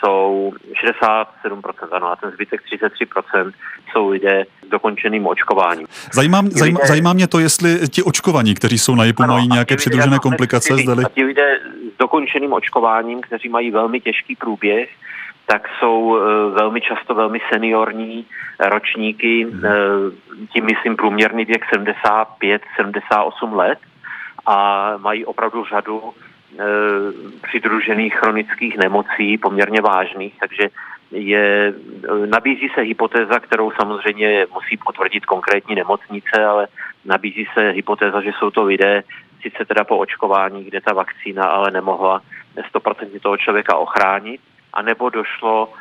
jsou 0.00 0.52
67%, 0.84 1.88
ano, 1.92 2.12
a 2.12 2.16
ten 2.16 2.30
zbytek 2.30 2.60
33% 2.72 3.52
jsou 3.92 4.08
lidé 4.08 4.44
s 4.66 4.68
dokončeným 4.68 5.26
očkováním. 5.26 5.86
Zajímá, 6.12 6.42
zajímá, 6.50 6.78
lidé, 6.78 6.88
zajímá 6.88 7.12
mě 7.12 7.26
to, 7.26 7.38
jestli 7.38 7.88
ti 7.88 8.02
očkovaní, 8.02 8.54
kteří 8.54 8.78
jsou 8.78 8.94
na 8.94 9.04
JIPu, 9.04 9.22
mají 9.22 9.48
nějaké 9.48 9.76
přidružené 9.76 10.18
komplikace. 10.18 10.76
Zdali... 10.76 11.04
A 11.04 11.08
ti 11.08 11.24
lidé 11.24 11.60
s 11.94 11.98
dokončeným 11.98 12.52
očkováním, 12.52 13.20
kteří 13.20 13.48
mají 13.48 13.70
velmi 13.70 14.00
těžký 14.00 14.36
průběh, 14.36 14.88
tak 15.46 15.68
jsou 15.78 16.16
eh, 16.16 16.20
velmi 16.50 16.80
často 16.80 17.14
velmi 17.14 17.40
seniorní 17.52 18.26
ročníky, 18.60 19.44
hmm. 19.44 19.64
Eh, 19.64 19.70
tím 20.52 20.64
myslím 20.64 20.96
průměrný 20.96 21.44
věk 21.44 21.64
75-78 21.74 23.56
let 23.56 23.78
a 24.46 24.92
mají 24.96 25.24
opravdu 25.24 25.64
řadu 25.64 26.02
eh, 26.04 26.30
přidružených 27.42 28.14
chronických 28.14 28.78
nemocí, 28.78 29.38
poměrně 29.38 29.80
vážných, 29.80 30.34
takže 30.40 30.68
je, 31.10 31.74
nabízí 32.26 32.68
se 32.74 32.80
hypotéza, 32.80 33.40
kterou 33.40 33.70
samozřejmě 33.70 34.46
musí 34.54 34.76
potvrdit 34.76 35.26
konkrétní 35.26 35.74
nemocnice, 35.74 36.44
ale 36.44 36.68
nabízí 37.04 37.46
se 37.54 37.70
hypotéza, 37.70 38.20
že 38.20 38.30
jsou 38.38 38.50
to 38.50 38.64
lidé, 38.64 39.02
sice 39.42 39.64
teda 39.64 39.84
po 39.84 39.98
očkování, 39.98 40.64
kde 40.64 40.80
ta 40.80 40.94
vakcína 40.94 41.44
ale 41.44 41.70
nemohla 41.70 42.22
100% 42.74 43.20
toho 43.20 43.36
člověka 43.36 43.76
ochránit, 43.76 44.40
anebo 44.72 45.10
došlo 45.10 45.72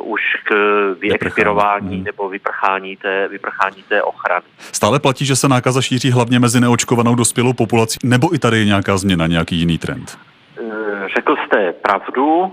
už 0.00 0.20
k 0.44 0.54
vyexpirování 1.00 2.02
nebo 2.02 2.28
vyprchání 2.28 2.96
té, 2.96 3.28
vyprchání 3.28 3.82
té 3.88 4.02
ochrany. 4.02 4.44
Stále 4.58 5.00
platí, 5.00 5.26
že 5.26 5.36
se 5.36 5.48
nákaza 5.48 5.82
šíří 5.82 6.10
hlavně 6.10 6.38
mezi 6.38 6.60
neočkovanou 6.60 7.14
dospělou 7.14 7.52
populací, 7.52 7.98
nebo 8.04 8.34
i 8.34 8.38
tady 8.38 8.58
je 8.58 8.64
nějaká 8.64 8.96
změna, 8.96 9.26
nějaký 9.26 9.56
jiný 9.56 9.78
trend? 9.78 10.18
Uh, 10.60 10.72
řekl 11.16 11.36
jste 11.46 11.72
pravdu. 11.72 12.26
Uh, 12.26 12.52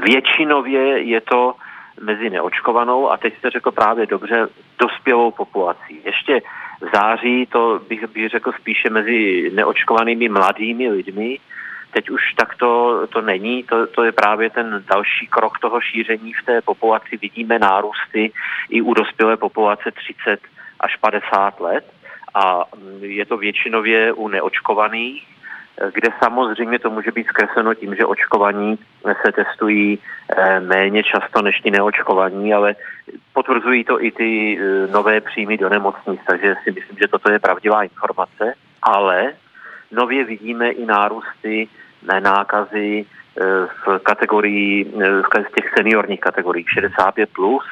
většinově 0.00 1.02
je 1.02 1.20
to 1.20 1.54
mezi 2.02 2.30
neočkovanou 2.30 3.10
a 3.10 3.16
teď 3.16 3.38
jste 3.38 3.50
řekl 3.50 3.70
právě 3.70 4.06
dobře 4.06 4.48
dospělou 4.78 5.30
populací. 5.30 6.00
Ještě 6.04 6.40
v 6.80 6.96
září 6.96 7.46
to 7.52 7.80
bych, 7.88 8.06
bych 8.06 8.28
řekl 8.30 8.52
spíše 8.60 8.90
mezi 8.90 9.50
neočkovanými 9.54 10.28
mladými 10.28 10.88
lidmi, 10.90 11.38
Teď 11.90 12.10
už 12.10 12.34
tak 12.34 12.54
to, 12.56 13.02
to 13.06 13.20
není, 13.20 13.62
to, 13.62 13.86
to 13.86 14.04
je 14.04 14.12
právě 14.12 14.50
ten 14.50 14.84
další 14.94 15.26
krok 15.26 15.58
toho 15.58 15.80
šíření 15.80 16.32
v 16.32 16.44
té 16.46 16.62
populaci. 16.62 17.16
Vidíme 17.16 17.58
nárůsty 17.58 18.32
i 18.70 18.82
u 18.82 18.94
dospělé 18.94 19.36
populace 19.36 19.90
30 19.90 20.40
až 20.80 20.96
50 20.96 21.60
let. 21.60 21.92
A 22.34 22.64
je 23.00 23.26
to 23.26 23.36
většinově 23.36 24.12
u 24.12 24.28
neočkovaných, 24.28 25.36
kde 25.94 26.08
samozřejmě 26.22 26.78
to 26.78 26.90
může 26.90 27.12
být 27.12 27.26
zkresleno 27.26 27.74
tím, 27.74 27.94
že 27.94 28.06
očkovaní 28.06 28.78
se 29.26 29.32
testují 29.32 29.98
eh, 30.36 30.60
méně 30.60 31.02
často 31.02 31.42
než 31.42 31.60
ti 31.60 31.70
neočkovaní, 31.70 32.54
ale 32.54 32.76
potvrzují 33.32 33.84
to 33.84 34.04
i 34.04 34.10
ty 34.10 34.58
eh, 34.60 34.86
nové 34.86 35.20
příjmy 35.20 35.56
do 35.56 35.68
nemocnic, 35.68 36.20
takže 36.26 36.54
si 36.64 36.72
myslím, 36.72 36.98
že 36.98 37.08
toto 37.08 37.32
je 37.32 37.38
pravdivá 37.38 37.82
informace, 37.82 38.54
ale 38.82 39.32
nově 39.92 40.24
vidíme 40.24 40.70
i 40.70 40.86
nárůsty 40.86 41.68
nákazy 42.20 43.04
eh, 43.04 43.42
v 43.86 43.98
kategorii, 44.02 44.86
eh, 44.86 45.22
z 45.50 45.54
těch 45.54 45.72
seniorních 45.76 46.20
kategorií 46.20 46.64
65+, 46.64 47.26
plus, 47.26 47.64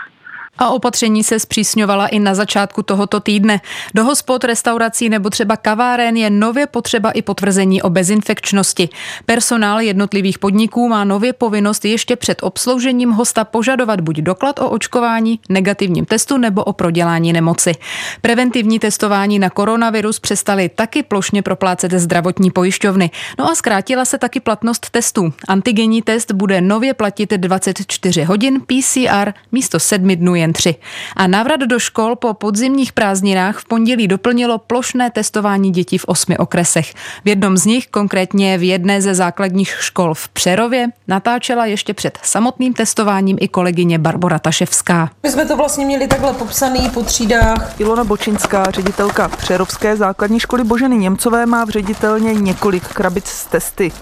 a 0.58 0.70
opatření 0.70 1.24
se 1.24 1.38
zpřísňovala 1.38 2.06
i 2.06 2.18
na 2.18 2.34
začátku 2.34 2.82
tohoto 2.82 3.20
týdne. 3.20 3.60
Do 3.94 4.04
hospod, 4.04 4.44
restaurací 4.44 5.08
nebo 5.08 5.30
třeba 5.30 5.56
kaváren 5.56 6.16
je 6.16 6.30
nově 6.30 6.66
potřeba 6.66 7.10
i 7.10 7.22
potvrzení 7.22 7.82
o 7.82 7.90
bezinfekčnosti. 7.90 8.88
Personál 9.26 9.80
jednotlivých 9.80 10.38
podniků 10.38 10.88
má 10.88 11.04
nově 11.04 11.32
povinnost 11.32 11.84
ještě 11.84 12.16
před 12.16 12.42
obsloužením 12.42 13.10
hosta 13.10 13.44
požadovat 13.44 14.00
buď 14.00 14.16
doklad 14.16 14.58
o 14.58 14.70
očkování, 14.70 15.40
negativním 15.48 16.04
testu 16.04 16.38
nebo 16.38 16.64
o 16.64 16.72
prodělání 16.72 17.32
nemoci. 17.32 17.72
Preventivní 18.20 18.78
testování 18.78 19.38
na 19.38 19.50
koronavirus 19.50 20.20
přestali 20.20 20.68
taky 20.68 21.02
plošně 21.02 21.42
proplácet 21.42 21.92
zdravotní 21.92 22.50
pojišťovny. 22.50 23.10
No 23.38 23.50
a 23.50 23.54
zkrátila 23.54 24.04
se 24.04 24.18
taky 24.18 24.40
platnost 24.40 24.90
testů. 24.90 25.32
Antigenní 25.48 26.02
test 26.02 26.32
bude 26.32 26.60
nově 26.60 26.94
platit 26.94 27.30
24 27.30 28.22
hodin, 28.22 28.60
PCR 28.60 29.32
místo 29.52 29.80
7 29.80 30.08
dnů 30.08 30.34
jen 30.44 30.52
tři. 30.52 30.74
A 31.16 31.26
návrat 31.26 31.60
do 31.60 31.78
škol 31.78 32.16
po 32.16 32.34
podzimních 32.34 32.92
prázdninách 32.92 33.58
v 33.58 33.64
pondělí 33.64 34.08
doplnilo 34.08 34.58
plošné 34.58 35.10
testování 35.10 35.70
dětí 35.70 35.98
v 35.98 36.04
osmi 36.04 36.38
okresech. 36.38 36.94
V 37.24 37.28
jednom 37.28 37.56
z 37.56 37.66
nich, 37.66 37.86
konkrétně 37.86 38.58
v 38.58 38.62
jedné 38.62 39.02
ze 39.02 39.14
základních 39.14 39.76
škol 39.80 40.14
v 40.14 40.28
Přerově, 40.28 40.88
natáčela 41.08 41.66
ještě 41.66 41.94
před 41.94 42.18
samotným 42.22 42.72
testováním 42.72 43.36
i 43.40 43.48
kolegyně 43.48 43.98
Barbara 43.98 44.38
Taševská. 44.38 45.10
My 45.22 45.30
jsme 45.30 45.46
to 45.46 45.56
vlastně 45.56 45.86
měli 45.86 46.06
takhle 46.08 46.32
popsaný 46.32 46.90
po 46.94 47.02
třídách. 47.02 47.80
Ilona 47.80 48.04
Bočinská, 48.04 48.70
ředitelka 48.70 49.28
Přerovské 49.28 49.96
základní 49.96 50.40
školy 50.40 50.64
Boženy 50.64 50.96
Němcové, 50.96 51.46
má 51.46 51.64
v 51.64 51.68
ředitelně 51.68 52.34
několik 52.34 52.88
krabic 52.88 53.26
s 53.26 53.46
testy. 53.46 53.92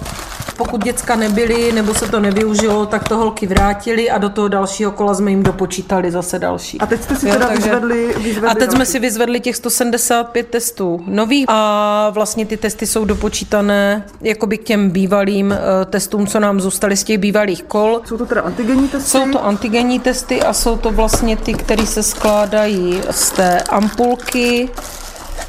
Pokud 0.56 0.85
děcka 0.85 1.16
nebyly 1.16 1.73
nebo 1.73 1.94
se 1.94 2.09
to 2.09 2.21
nevyužilo, 2.21 2.87
tak 2.87 3.09
to 3.09 3.16
holky 3.16 3.47
vrátili 3.47 4.11
a 4.11 4.18
do 4.18 4.28
toho 4.28 4.49
dalšího 4.49 4.90
kola 4.90 5.14
jsme 5.14 5.30
jim 5.30 5.42
dopočítali 5.42 6.11
zase 6.11 6.38
další. 6.38 6.80
A 6.80 6.87
teď 6.87 7.02
jste 7.02 7.16
si 7.16 7.28
jo, 7.28 7.32
teda 7.32 7.47
takže... 7.47 7.62
vyzvedli, 7.62 8.14
vyzvedli 8.18 8.49
A 8.49 8.54
teď 8.54 8.59
další. 8.59 8.76
jsme 8.76 8.87
si 8.87 8.99
vyzvedli 8.99 9.40
těch 9.40 9.56
175 9.56 10.47
testů 10.49 11.00
nových 11.06 11.47
a 11.49 12.11
vlastně 12.11 12.47
ty 12.47 12.56
testy 12.56 12.87
jsou 12.87 13.04
dopočítané 13.04 14.04
jakoby 14.21 14.59
k 14.59 14.64
těm 14.64 14.90
bývalým 14.90 15.50
uh, 15.50 15.56
testům, 15.90 16.26
co 16.26 16.40
nám 16.40 16.61
zůstaly 16.61 16.97
z 16.97 17.04
těch 17.04 17.18
bývalých 17.18 17.62
kol. 17.62 18.00
Jsou 18.04 18.18
to 18.18 18.26
teda 18.26 18.40
antigenní 18.40 18.88
testy? 18.88 19.11
Jsou 19.11 19.30
to 19.32 19.44
antigenní 19.44 20.00
testy 20.00 20.42
a 20.42 20.52
jsou 20.52 20.76
to 20.76 20.90
vlastně 20.90 21.37
ty, 21.37 21.54
které 21.54 21.87
se 21.87 22.02
skládají 22.02 23.00
z 23.11 23.30
té 23.30 23.61
ampulky, 23.62 24.68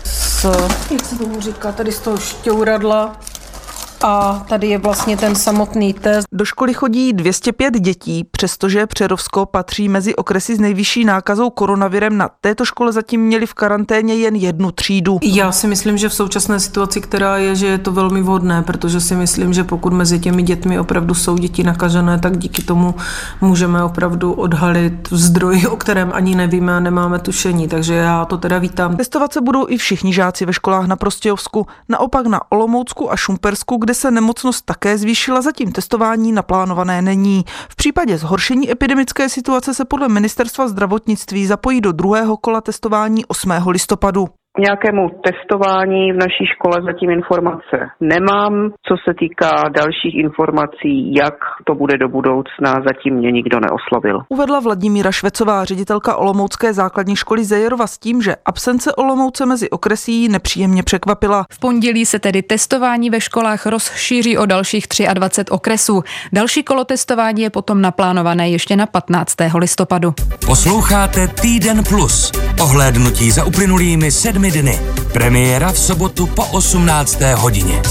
s, 0.03 0.45
jak 0.91 1.05
se 1.05 1.17
tomu 1.17 1.41
říká, 1.41 1.72
tady 1.72 1.91
z 1.91 2.00
toho 2.00 2.17
šťouradla, 2.17 3.19
a 4.03 4.45
tady 4.50 4.67
je 4.67 4.77
vlastně 4.77 5.17
ten 5.17 5.36
samotný 5.36 5.93
test. 5.93 6.27
Do 6.31 6.45
školy 6.45 6.74
chodí 6.74 7.13
205 7.13 7.79
dětí, 7.79 8.24
přestože 8.31 8.88
Přerovsko 8.88 9.45
patří 9.45 9.89
mezi 9.89 10.15
okresy 10.15 10.55
s 10.55 10.60
nejvyšší 10.60 11.05
nákazou 11.05 11.50
koronavirem. 11.50 12.17
Na 12.17 12.29
této 12.41 12.65
škole 12.65 12.91
zatím 12.91 13.22
měli 13.22 13.45
v 13.45 13.53
karanténě 13.53 14.15
jen 14.15 14.36
jednu 14.36 14.72
třídu. 14.72 15.19
Já 15.24 15.51
si 15.51 15.67
myslím, 15.67 15.98
že 15.98 16.10
v 16.10 16.13
současné 16.13 16.60
situaci, 16.60 17.01
která 17.01 17.38
je, 17.38 17.55
že 17.55 17.67
je 17.67 17.77
to 17.77 17.91
velmi 17.91 18.22
vhodné, 18.22 18.62
protože 18.62 19.01
si 19.01 19.15
myslím, 19.15 19.53
že 19.53 19.63
pokud 19.63 19.93
mezi 19.93 20.19
těmi 20.19 20.43
dětmi 20.43 20.79
opravdu 20.79 21.13
jsou 21.13 21.38
děti 21.38 21.63
nakažené, 21.63 22.19
tak 22.19 22.38
díky 22.38 22.62
tomu 22.62 22.95
můžeme 23.41 23.83
opravdu 23.83 24.33
odhalit 24.33 25.07
zdroj, 25.12 25.67
o 25.72 25.75
kterém 25.75 26.12
ani 26.13 26.36
nevíme 26.36 26.77
a 26.77 26.79
nemáme 26.79 27.19
tušení. 27.19 27.67
Takže 27.67 27.93
já 27.93 28.25
to 28.25 28.38
teda 28.38 28.57
vítám. 28.57 28.98
Testovat 28.98 29.33
se 29.33 29.41
budou 29.41 29.65
i 29.69 29.77
všichni 29.77 30.13
žáci 30.13 30.45
ve 30.45 30.53
školách 30.53 30.88
na 30.88 30.95
Prostějovsku, 30.95 31.67
naopak 31.89 32.25
na 32.25 32.51
Olomoucku 32.51 33.12
a 33.12 33.15
Šumpersku, 33.15 33.77
kde 33.77 33.93
kde 33.94 34.00
se 34.00 34.12
nemocnost 34.12 34.66
také 34.66 34.98
zvýšila, 34.98 35.42
zatím 35.42 35.72
testování 35.72 36.32
naplánované 36.32 37.02
není. 37.02 37.46
V 37.70 37.76
případě 37.76 38.18
zhoršení 38.18 38.72
epidemické 38.72 39.30
situace 39.30 39.74
se 39.74 39.86
podle 39.86 40.10
ministerstva 40.10 40.68
zdravotnictví 40.68 41.46
zapojí 41.46 41.82
do 41.82 41.92
druhého 41.92 42.38
kola 42.38 42.62
testování 42.62 43.26
8. 43.26 43.52
listopadu. 43.68 44.30
K 44.57 44.60
nějakému 44.60 45.10
testování 45.10 46.12
v 46.12 46.15
naší 46.15 46.45
škole 46.53 46.77
zatím 46.86 47.10
informace 47.10 47.77
nemám. 48.00 48.53
Co 48.88 48.95
se 49.05 49.13
týká 49.19 49.51
dalších 49.69 50.15
informací, 50.15 51.15
jak 51.15 51.33
to 51.65 51.75
bude 51.75 51.98
do 51.98 52.10
budoucna, 52.10 52.72
zatím 52.88 53.13
mě 53.13 53.31
nikdo 53.31 53.60
neoslovil. 53.60 54.22
Uvedla 54.29 54.60
Vladimíra 54.60 55.12
Švecová, 55.12 55.65
ředitelka 55.65 56.15
Olomoucké 56.15 56.74
základní 56.74 57.15
školy 57.15 57.43
Zejerova 57.43 57.88
s 57.88 57.98
tím, 57.98 58.22
že 58.22 58.36
absence 58.45 58.95
Olomouce 58.95 59.45
mezi 59.45 59.69
okresí 59.69 60.29
nepříjemně 60.29 60.83
překvapila. 60.83 61.45
V 61.51 61.60
pondělí 61.60 62.05
se 62.05 62.19
tedy 62.19 62.41
testování 62.41 63.10
ve 63.10 63.22
školách 63.22 63.65
rozšíří 63.65 64.38
o 64.38 64.45
dalších 64.45 64.86
23 65.13 65.51
okresů. 65.51 66.01
Další 66.33 66.63
kolo 66.63 66.83
testování 66.83 67.41
je 67.41 67.50
potom 67.50 67.81
naplánované 67.81 68.50
ještě 68.50 68.75
na 68.75 68.86
15. 68.86 69.36
listopadu. 69.57 70.13
Posloucháte 70.45 71.27
Týden 71.27 71.83
Plus. 71.89 72.31
Ohlédnutí 72.62 73.31
za 73.31 73.43
uplynulými 73.43 74.12
sedmi 74.12 74.43
dny. 74.52 74.80
Premiéra 75.14 75.72
v 75.72 75.80
sobotu 75.80 76.26
po 76.26 76.46
18. 76.46 77.22
hodině. 77.36 77.82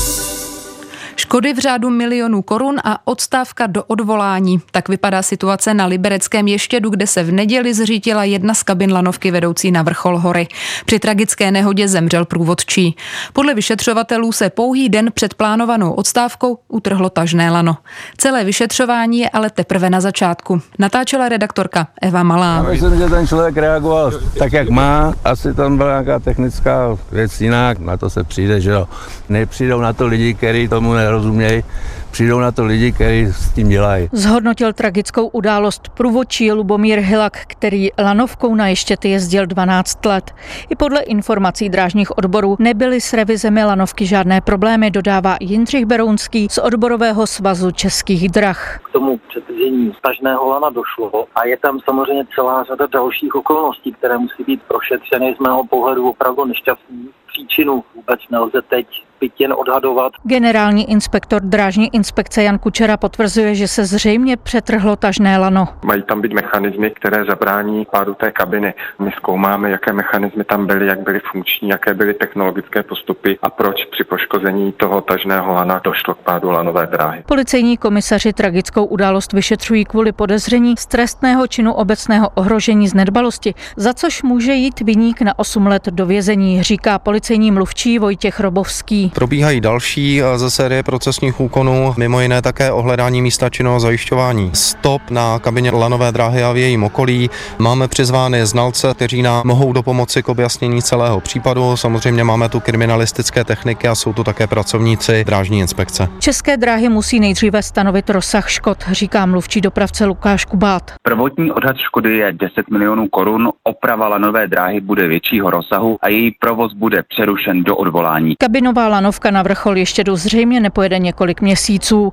Škody 1.16 1.54
v 1.54 1.59
řádu 1.59 1.90
milionů 1.90 2.42
korun 2.42 2.76
a 2.85 3.07
odstávka 3.07 3.66
do 3.66 3.85
odvolání. 3.85 4.61
Tak 4.71 4.88
vypadá 4.88 5.23
situace 5.23 5.75
na 5.75 5.87
Libereckém 5.87 6.49
ještědu, 6.49 6.90
kde 6.90 7.07
se 7.07 7.23
v 7.23 7.33
neděli 7.33 7.75
zřítila 7.75 8.25
jedna 8.25 8.54
z 8.54 8.62
kabin 8.62 8.92
lanovky 8.92 9.31
vedoucí 9.31 9.71
na 9.71 9.83
vrchol 9.83 10.19
hory. 10.19 10.49
Při 10.85 10.99
tragické 10.99 11.50
nehodě 11.50 11.88
zemřel 11.88 12.25
průvodčí. 12.25 12.97
Podle 13.33 13.54
vyšetřovatelů 13.54 14.33
se 14.33 14.50
pouhý 14.50 14.88
den 14.88 15.11
před 15.14 15.35
plánovanou 15.35 15.92
odstávkou 15.92 16.59
utrhlo 16.69 17.11
tažné 17.11 17.50
lano. 17.50 17.76
Celé 18.19 18.45
vyšetřování 18.45 19.19
je 19.19 19.28
ale 19.31 19.50
teprve 19.50 19.90
na 19.90 20.00
začátku. 20.00 20.61
Natáčela 20.78 21.28
redaktorka 21.28 21.87
Eva 22.02 22.23
Malá. 22.23 22.57
Já 22.57 22.62
myslím, 22.62 22.99
že 22.99 23.09
ten 23.09 23.26
člověk 23.26 23.57
reagoval 23.57 24.12
tak, 24.38 24.52
jak 24.52 24.69
má. 24.69 25.14
Asi 25.25 25.54
tam 25.54 25.76
byla 25.76 25.90
nějaká 25.90 26.19
technická 26.19 26.99
věc 27.12 27.40
jinak. 27.40 27.78
Na 27.78 27.97
to 27.97 28.11
se 28.11 28.25
přijde, 28.25 28.61
že 28.61 28.71
jo. 28.71 28.88
Nepřijdou 29.28 29.81
na 29.81 29.92
to 29.92 30.07
lidi, 30.07 30.35
kteří 30.35 30.69
tomu 30.69 30.95
nerozumějí, 31.05 31.63
přijdou 32.11 32.41
na 32.41 32.53
to 32.53 32.65
lidi, 32.65 32.93
kteří 32.93 33.27
s 33.27 33.55
tím 33.55 33.69
dělají. 33.69 34.09
Zhodnotil 34.13 34.73
tragickou 34.73 35.27
událost 35.27 35.89
průvodčí 35.89 36.53
Lubomír 36.53 36.99
Hilak, 36.99 37.39
který 37.47 37.89
lanovkou 37.99 38.55
na 38.55 38.69
Ještěty 38.69 39.09
jezdil 39.09 39.47
12 39.47 40.05
let. 40.07 40.35
I 40.71 40.77
podle 40.77 41.01
informací 41.01 41.69
drážních 41.69 42.19
odborů 42.19 42.57
nebyly 42.59 43.01
s 43.01 43.13
revizemi 43.13 43.65
lanovky 43.65 44.07
žádné 44.07 44.41
problémy, 44.41 44.91
dodává 44.91 45.37
Jindřich 45.41 45.87
Berounský 45.87 46.49
z 46.51 46.59
odborového 46.59 47.27
svazu 47.27 47.71
českých 47.71 48.29
drah. 48.29 48.81
K 48.85 48.93
tomu 48.93 49.21
přetržení 49.29 49.93
stažného 49.99 50.49
lana 50.49 50.71
došlo 50.71 51.25
a 51.35 51.47
je 51.47 51.57
tam 51.57 51.81
samozřejmě 51.85 52.25
celá 52.35 52.65
řada 52.65 52.87
dalších 52.87 53.35
okolností, 53.35 53.93
které 53.93 54.19
musí 54.19 54.45
být 54.45 54.63
prošetřeny 54.63 55.35
z 55.37 55.39
mého 55.39 55.67
pohledu 55.67 56.09
opravdu 56.09 56.45
nešťastný. 56.45 57.09
Příčinu 57.27 57.85
vůbec 57.95 58.21
nelze 58.31 58.63
teď 58.69 58.87
byť 59.23 59.41
jen 59.41 59.55
odhadovat. 59.57 60.12
Generální 60.25 60.91
inspektor 60.91 61.43
drážní 61.43 61.95
inspekce 61.95 62.43
Jan 62.43 62.59
Kučera 62.59 62.97
potvrzuje, 62.97 63.55
že 63.55 63.69
se 63.69 63.85
zřejmě 63.85 64.37
přetrhlo 64.37 64.97
tažné 64.97 65.38
lano. 65.38 65.69
Mají 65.85 66.02
tam 66.02 66.21
být 66.21 66.33
mechanismy, 66.33 66.91
které 66.91 67.25
zabrání 67.25 67.87
pádu 67.91 68.14
té 68.14 68.33
kabiny. 68.33 68.75
My 68.99 69.11
zkoumáme, 69.17 69.71
jaké 69.71 69.93
mechanismy 69.93 70.45
tam 70.45 70.67
byly, 70.67 70.87
jak 70.87 71.00
byly 71.00 71.21
funkční, 71.33 71.69
jaké 71.69 71.95
byly 71.95 72.14
technologické 72.14 72.83
postupy 72.83 73.38
a 73.43 73.50
proč 73.50 73.85
při 73.85 74.05
poškození 74.05 74.73
toho 74.73 75.00
tažného 75.00 75.52
lana 75.52 75.81
došlo 75.85 76.14
k 76.14 76.19
pádu 76.19 76.50
lanové 76.50 76.87
dráhy. 76.87 77.23
Policejní 77.26 77.76
komisaři 77.76 78.33
tragickou 78.33 78.85
událost 78.85 79.33
vyšetřují 79.33 79.85
kvůli 79.85 80.12
podezření 80.12 80.75
z 80.79 80.87
trestného 80.87 81.47
činu 81.47 81.73
obecného 81.73 82.29
ohrožení 82.35 82.88
z 82.88 82.95
nedbalosti, 82.95 83.55
za 83.76 83.95
což 83.95 84.23
může 84.23 84.52
jít 84.52 84.81
viník 84.81 85.23
na 85.23 85.38
8 85.38 85.67
let 85.67 85.87
do 85.87 86.07
vězení, 86.07 86.62
říká 86.62 86.99
policejní 86.99 87.50
mluvčí 87.50 87.99
Vojtěch 87.99 88.41
Robovský. 88.41 89.12
Probíhají 89.14 89.61
další 89.61 90.23
ze 90.37 90.50
série 90.50 90.83
procesních 90.83 91.40
úkonů, 91.40 91.95
mimo 91.97 92.21
jiné 92.21 92.42
také 92.42 92.73
ohledání 92.73 93.23
místa 93.23 93.50
činného 93.50 93.81
zajišťování. 93.81 94.50
Stop 94.54 95.02
na 95.11 95.38
kabině 95.38 95.71
lanové 95.71 96.12
dráhy 96.12 96.42
a 96.42 96.52
v 96.52 96.57
jejím 96.57 96.85
okolí. 96.85 97.31
Máme 97.59 97.88
přizvány 97.88 98.47
znalce, 98.47 98.95
kteří 98.95 99.23
nám 99.23 99.47
mohou 99.47 99.73
do 99.73 99.83
pomoci 99.83 100.23
k 100.23 100.28
objasnění 100.28 100.83
celého 100.83 101.21
případu. 101.21 101.76
Samozřejmě 101.76 102.25
máme 102.25 102.49
tu 102.49 102.61
kriminalistické 102.61 103.45
techniky 103.45 103.88
a 103.88 103.95
jsou 103.95 104.12
tu 104.12 104.25
také 104.25 104.47
pracovníci 104.47 105.25
drážní 105.25 105.61
inspekce. 105.61 106.09
České 106.19 106.57
dráhy 106.57 106.88
musí 106.88 107.21
nejdříve 107.21 107.62
stanovit 107.62 108.11
rozsah 108.11 108.50
škod, 108.50 108.78
říká 108.90 109.26
mluvčí 109.26 109.61
dopravce 109.61 110.04
Lukáš 110.04 110.45
Kubát. 110.45 110.92
Prvotní 111.02 111.52
odhad 111.52 111.76
škody 111.76 112.16
je 112.16 112.33
10 112.33 112.71
milionů 112.71 113.09
korun, 113.09 113.49
oprava 113.64 114.09
lanové 114.09 114.49
dráhy 114.49 114.81
bude 114.81 115.07
většího 115.07 115.50
rozsahu 115.50 115.97
a 116.02 116.09
její 116.09 116.31
provoz 116.40 116.73
bude 116.73 117.02
přerušen 117.09 117.64
do 117.64 117.76
odvolání. 117.76 118.35
Kabinová 118.38 118.88
lanovka 119.03 119.31
na 119.31 119.43
vrchol 119.43 119.77
ještě 119.77 120.05
do 120.05 120.17
zřejmě 120.17 120.61
nepojede 120.61 120.99
několik 120.99 121.41
měsíců. 121.41 122.13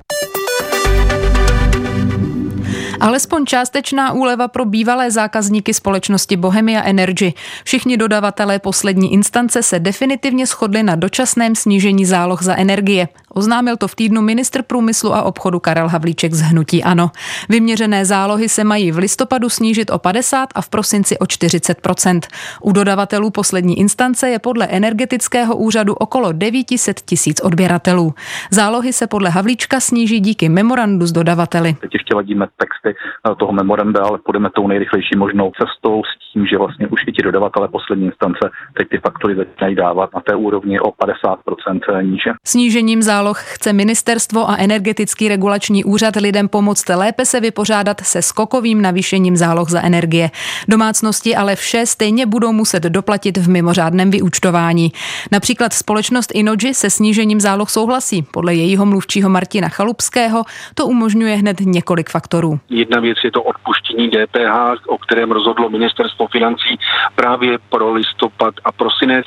Alespoň 3.00 3.46
částečná 3.46 4.12
úleva 4.12 4.48
pro 4.48 4.64
bývalé 4.64 5.10
zákazníky 5.10 5.74
společnosti 5.74 6.36
Bohemia 6.36 6.82
Energy. 6.82 7.32
Všichni 7.64 7.96
dodavatelé 7.96 8.58
poslední 8.58 9.12
instance 9.12 9.62
se 9.62 9.78
definitivně 9.78 10.46
shodli 10.46 10.82
na 10.82 10.96
dočasném 10.96 11.54
snížení 11.54 12.06
záloh 12.06 12.42
za 12.42 12.56
energie. 12.56 13.08
Oznámil 13.28 13.76
to 13.76 13.88
v 13.88 13.94
týdnu 13.94 14.22
ministr 14.22 14.62
průmyslu 14.62 15.14
a 15.14 15.22
obchodu 15.22 15.60
Karel 15.60 15.88
Havlíček 15.88 16.34
z 16.34 16.40
Hnutí 16.40 16.84
Ano. 16.84 17.10
Vyměřené 17.48 18.04
zálohy 18.04 18.48
se 18.48 18.64
mají 18.64 18.92
v 18.92 18.98
listopadu 18.98 19.48
snížit 19.48 19.90
o 19.90 19.98
50 19.98 20.48
a 20.54 20.60
v 20.60 20.68
prosinci 20.68 21.18
o 21.18 21.24
40% 21.24 22.20
U 22.62 22.72
dodavatelů 22.72 23.30
poslední 23.30 23.78
instance 23.78 24.28
je 24.28 24.38
podle 24.38 24.66
energetického 24.66 25.56
úřadu 25.56 25.94
okolo 25.94 26.32
900 26.32 27.00
tisíc 27.00 27.40
odběratelů. 27.40 28.14
Zálohy 28.50 28.92
se 28.92 29.06
podle 29.06 29.30
Havlíčka 29.30 29.80
sníží 29.80 30.20
díky 30.20 30.48
memorandu 30.48 31.06
s 31.06 31.12
dodavateli. 31.12 31.76
Teď 31.80 31.94
ještě 31.94 32.14
ladíme 32.14 32.46
texty 32.56 32.89
toho 33.38 33.52
memoranda, 33.52 34.00
ale 34.04 34.18
půjdeme 34.24 34.48
tou 34.54 34.68
nejrychlejší 34.68 35.16
možnou 35.16 35.52
cestou 35.60 36.02
s 36.04 36.32
tím, 36.32 36.46
že 36.46 36.58
vlastně 36.58 36.86
už 36.86 37.00
i 37.06 37.12
ti 37.12 37.22
dodavatele 37.22 37.68
poslední 37.68 38.06
instance 38.06 38.50
teď 38.76 38.88
ty 38.88 38.98
faktory 38.98 39.34
začínají 39.36 39.74
dávat 39.74 40.10
na 40.14 40.20
té 40.20 40.34
úrovni 40.34 40.80
o 40.80 40.88
50% 40.88 42.02
níže. 42.02 42.30
Snížením 42.44 43.02
záloh 43.02 43.38
chce 43.42 43.72
ministerstvo 43.72 44.50
a 44.50 44.56
energetický 44.56 45.28
regulační 45.28 45.84
úřad 45.84 46.16
lidem 46.16 46.48
pomoct 46.48 46.88
lépe 46.88 47.26
se 47.26 47.40
vypořádat 47.40 48.00
se 48.00 48.22
skokovým 48.22 48.82
navýšením 48.82 49.36
záloh 49.36 49.68
za 49.68 49.82
energie. 49.82 50.30
Domácnosti 50.68 51.36
ale 51.36 51.56
vše 51.56 51.86
stejně 51.86 52.26
budou 52.26 52.52
muset 52.52 52.82
doplatit 52.82 53.36
v 53.36 53.48
mimořádném 53.48 54.10
vyúčtování. 54.10 54.92
Například 55.32 55.72
společnost 55.72 56.32
Inoji 56.34 56.74
se 56.74 56.90
snížením 56.90 57.40
záloh 57.40 57.70
souhlasí. 57.70 58.22
Podle 58.22 58.54
jejího 58.54 58.86
mluvčího 58.86 59.30
Martina 59.30 59.68
Chalupského 59.68 60.44
to 60.74 60.86
umožňuje 60.86 61.36
hned 61.36 61.60
několik 61.60 62.10
faktorů. 62.10 62.60
Jedna 62.80 63.00
věc 63.00 63.18
je 63.24 63.30
to 63.30 63.42
odpuštění 63.42 64.10
DPH, 64.10 64.86
o 64.86 64.98
kterém 64.98 65.30
rozhodlo 65.30 65.70
ministerstvo 65.70 66.26
financí 66.26 66.78
právě 67.14 67.58
pro 67.68 67.92
listopad 67.92 68.54
a 68.64 68.72
prosinec 68.72 69.26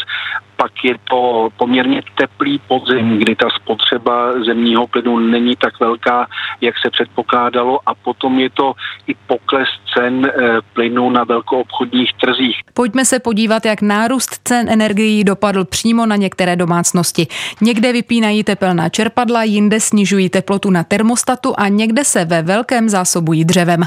pak 0.63 0.71
je 0.83 0.95
to 1.09 1.49
poměrně 1.57 2.01
teplý 2.17 2.59
podzim, 2.67 3.17
kdy 3.19 3.35
ta 3.35 3.47
spotřeba 3.61 4.43
zemního 4.45 4.87
plynu 4.87 5.19
není 5.19 5.55
tak 5.55 5.79
velká, 5.79 6.27
jak 6.61 6.75
se 6.85 6.89
předpokládalo 6.89 7.79
a 7.85 7.95
potom 7.95 8.39
je 8.39 8.49
to 8.49 8.73
i 9.07 9.15
pokles 9.27 9.67
cen 9.93 10.31
plynu 10.73 11.09
na 11.09 11.23
velkoobchodních 11.23 12.09
trzích. 12.21 12.55
Pojďme 12.73 13.05
se 13.05 13.19
podívat, 13.19 13.65
jak 13.65 13.81
nárůst 13.81 14.39
cen 14.43 14.69
energií 14.69 15.23
dopadl 15.23 15.65
přímo 15.65 16.05
na 16.05 16.15
některé 16.15 16.55
domácnosti. 16.55 17.27
Někde 17.61 17.93
vypínají 17.93 18.43
tepelná 18.43 18.89
čerpadla, 18.89 19.43
jinde 19.43 19.79
snižují 19.79 20.29
teplotu 20.29 20.69
na 20.69 20.83
termostatu 20.83 21.53
a 21.57 21.67
někde 21.67 22.03
se 22.03 22.25
ve 22.25 22.41
velkém 22.41 22.89
zásobují 22.89 23.45
dřevem. 23.45 23.83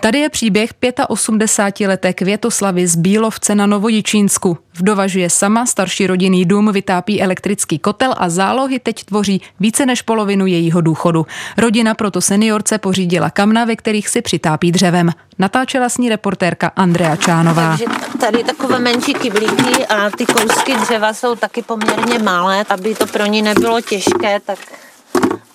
Tady 0.00 0.18
je 0.18 0.30
příběh 0.30 0.70
85-leté 0.72 2.12
Květoslavy 2.12 2.86
z 2.86 2.96
Bílovce 2.96 3.54
na 3.54 3.66
Novojičínsku. 3.66 4.58
Vdova 4.78 5.06
žije 5.06 5.30
sama, 5.30 5.66
starší 5.66 6.05
rodinný 6.06 6.44
dům 6.44 6.72
vytápí 6.72 7.22
elektrický 7.22 7.78
kotel 7.78 8.14
a 8.16 8.28
zálohy 8.28 8.78
teď 8.78 9.04
tvoří 9.04 9.42
více 9.60 9.86
než 9.86 10.02
polovinu 10.02 10.46
jejího 10.46 10.80
důchodu. 10.80 11.26
Rodina 11.56 11.94
proto 11.94 12.20
seniorce 12.20 12.78
pořídila 12.78 13.30
kamna, 13.30 13.64
ve 13.64 13.76
kterých 13.76 14.08
si 14.08 14.22
přitápí 14.22 14.72
dřevem. 14.72 15.10
Natáčela 15.38 15.88
s 15.88 15.98
ní 15.98 16.08
reportérka 16.08 16.72
Andrea 16.76 17.16
Čánová. 17.16 17.68
Takže 17.68 17.84
tady 18.20 18.44
takové 18.44 18.78
menší 18.78 19.14
kyblíky 19.14 19.86
a 19.86 20.10
ty 20.10 20.26
kousky 20.26 20.74
dřeva 20.74 21.12
jsou 21.12 21.34
taky 21.34 21.62
poměrně 21.62 22.18
malé, 22.18 22.64
aby 22.68 22.94
to 22.94 23.06
pro 23.06 23.26
ní 23.26 23.42
nebylo 23.42 23.80
těžké, 23.80 24.40
tak 24.46 24.58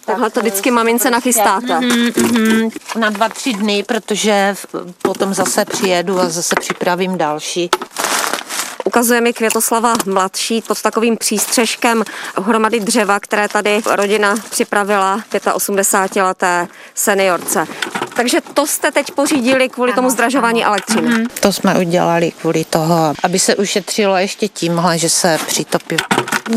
Takhle 0.06 0.30
to 0.30 0.40
vždycky 0.40 0.72
mamince 0.72 1.10
nachystáte. 1.10 1.80
Mm, 1.80 2.10
mm, 2.16 2.70
na 3.00 3.10
dva, 3.10 3.30
tři 3.30 3.54
dny, 3.54 3.84
protože 3.84 4.56
potom 5.02 5.34
zase 5.34 5.66
přijedu 5.66 6.20
a 6.20 6.30
zase 6.30 6.56
připravím 6.60 7.18
další. 7.18 7.70
Ukazuje 8.84 9.22
mi 9.22 9.34
Květoslava 9.34 9.94
mladší 10.06 10.62
pod 10.62 10.82
takovým 10.82 11.18
přístřežkem 11.18 12.04
hromady 12.38 12.80
dřeva, 12.80 13.20
které 13.20 13.48
tady 13.48 13.82
rodina 13.96 14.36
připravila 14.50 15.24
85-leté 15.32 16.68
seniorce. 16.96 17.68
Takže 18.16 18.38
to 18.54 18.68
jste 18.68 18.92
teď 18.92 19.12
pořídili 19.12 19.70
kvůli 19.70 19.94
tomu 19.94 20.10
zdražování 20.10 20.66
elektřiny. 20.66 21.10
Mm-hmm. 21.10 21.28
To 21.40 21.54
jsme 21.54 21.80
udělali 21.80 22.32
kvůli 22.32 22.64
toho, 22.64 23.14
aby 23.24 23.40
se 23.40 23.56
ušetřilo 23.56 24.18
ještě 24.18 24.48
tímhle, 24.48 24.98
že 24.98 25.10
se 25.10 25.38
přitopí. 25.48 25.98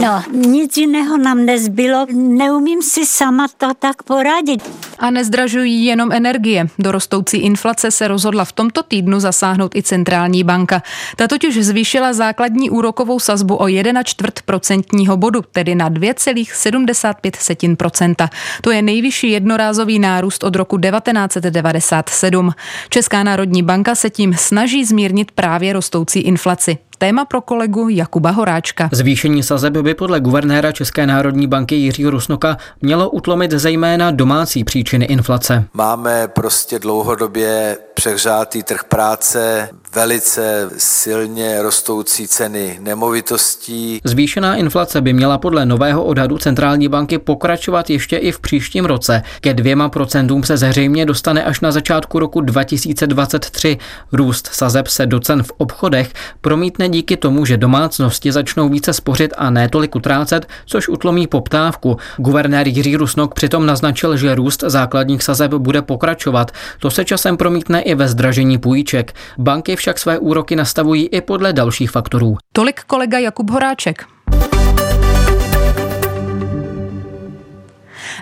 No, 0.01 0.23
nic 0.33 0.77
jiného 0.77 1.19
nám 1.19 1.45
nezbylo. 1.45 2.07
Neumím 2.13 2.83
si 2.83 3.07
sama 3.07 3.47
to 3.59 3.75
tak 3.79 4.03
poradit. 4.03 4.71
A 4.99 5.11
nezdražují 5.11 5.85
jenom 5.85 6.13
energie. 6.13 6.67
Do 6.79 6.93
rostoucí 6.93 7.37
inflace 7.37 7.91
se 7.91 8.09
rozhodla 8.09 8.45
v 8.45 8.53
tomto 8.53 8.83
týdnu 8.83 9.21
zasáhnout 9.21 9.77
i 9.77 9.83
centrální 9.83 10.45
banka. 10.45 10.83
Ta 11.17 11.29
totiž 11.29 11.65
zvýšila 11.65 12.13
základní 12.15 12.71
úrokovou 12.71 13.21
sazbu 13.21 13.57
o 13.57 13.65
1,4% 13.65 15.17
bodu, 15.17 15.43
tedy 15.53 15.75
na 15.75 15.91
2,75%. 15.91 18.29
To 18.61 18.71
je 18.71 18.83
nejvyšší 18.83 19.31
jednorázový 19.31 19.99
nárůst 19.99 20.45
od 20.45 20.57
roku 20.57 20.79
1997. 20.79 22.53
Česká 22.89 23.23
národní 23.23 23.63
banka 23.63 23.95
se 23.95 24.11
tím 24.11 24.35
snaží 24.35 24.85
zmírnit 24.85 25.31
právě 25.31 25.73
rostoucí 25.73 26.21
inflaci. 26.21 26.79
Téma 27.05 27.25
pro 27.25 27.41
kolegu 27.41 27.89
Jakuba 27.89 28.31
Horáčka. 28.31 28.89
Zvýšení 28.93 29.43
sazeb 29.43 29.77
by 29.77 29.95
podle 29.95 30.21
guvernéra 30.21 30.73
České 30.73 31.07
národní 31.07 31.47
banky 31.47 31.75
Jiřího 31.75 32.11
Rusnoka 32.11 32.57
mělo 32.83 33.11
utlomit 33.11 33.51
zejména 33.51 34.11
domácí 34.11 34.65
příčiny 34.65 35.05
inflace. 35.05 35.65
Máme 35.75 36.29
prostě 36.29 36.79
dlouhodobě 36.79 37.77
přehřátý 37.95 38.63
trh 38.63 38.85
práce, 38.85 39.69
velice 39.95 40.71
silně 40.79 41.63
rostoucí 41.63 42.29
ceny 42.29 42.79
nemovitostí. 42.83 44.01
Zvýšená 44.05 44.57
inflace 44.57 45.01
by 45.01 45.13
měla 45.13 45.39
podle 45.39 45.67
nového 45.67 46.05
odhadu 46.05 46.39
centrální 46.39 46.89
banky 46.89 47.19
pokračovat 47.19 47.91
ještě 47.91 48.17
i 48.17 48.33
v 48.33 48.41
příštím 48.41 48.85
roce. 48.85 49.23
Ke 49.41 49.55
dvěma 49.55 49.89
procentům 49.89 50.45
se 50.45 50.57
zřejmě 50.57 51.07
dostane 51.07 51.45
až 51.45 51.61
na 51.61 51.73
začátku 51.73 52.19
roku 52.19 52.41
2023. 52.41 53.79
Růst 54.13 54.49
sazeb 54.53 54.87
se 54.87 55.07
do 55.07 55.21
cen 55.21 55.43
v 55.43 55.53
obchodech 55.57 56.13
promítne 56.41 56.89
díky 56.95 57.17
tomu, 57.17 57.45
že 57.45 57.57
domácnosti 57.57 58.33
začnou 58.33 58.69
více 58.69 58.93
spořit 58.93 59.35
a 59.37 59.51
ne 59.51 59.69
tolik 59.69 59.97
utrácet, 59.97 60.49
což 60.67 60.89
utlomí 60.89 61.27
poptávku. 61.27 61.97
Guvernér 62.17 62.69
Jiří 62.69 62.97
Rusnok 62.97 63.35
přitom 63.35 63.67
naznačil, 63.67 64.17
že 64.17 64.35
růst 64.35 64.65
základních 64.67 65.23
sazeb 65.23 65.55
bude 65.55 65.83
pokračovat. 65.83 66.51
To 66.79 66.91
se 66.91 67.05
časem 67.05 67.37
promítne 67.37 67.83
i 67.83 67.95
ve 67.95 68.09
zdražení 68.09 68.59
půjček. 68.59 69.15
Banky 69.39 69.77
však 69.77 69.99
své 69.99 70.19
úroky 70.19 70.57
nastavují 70.57 71.07
i 71.07 71.21
podle 71.21 71.53
dalších 71.53 71.91
faktorů. 71.91 72.37
Tolik 72.53 72.81
kolega 72.87 73.19
Jakub 73.19 73.51
Horáček. 73.51 74.14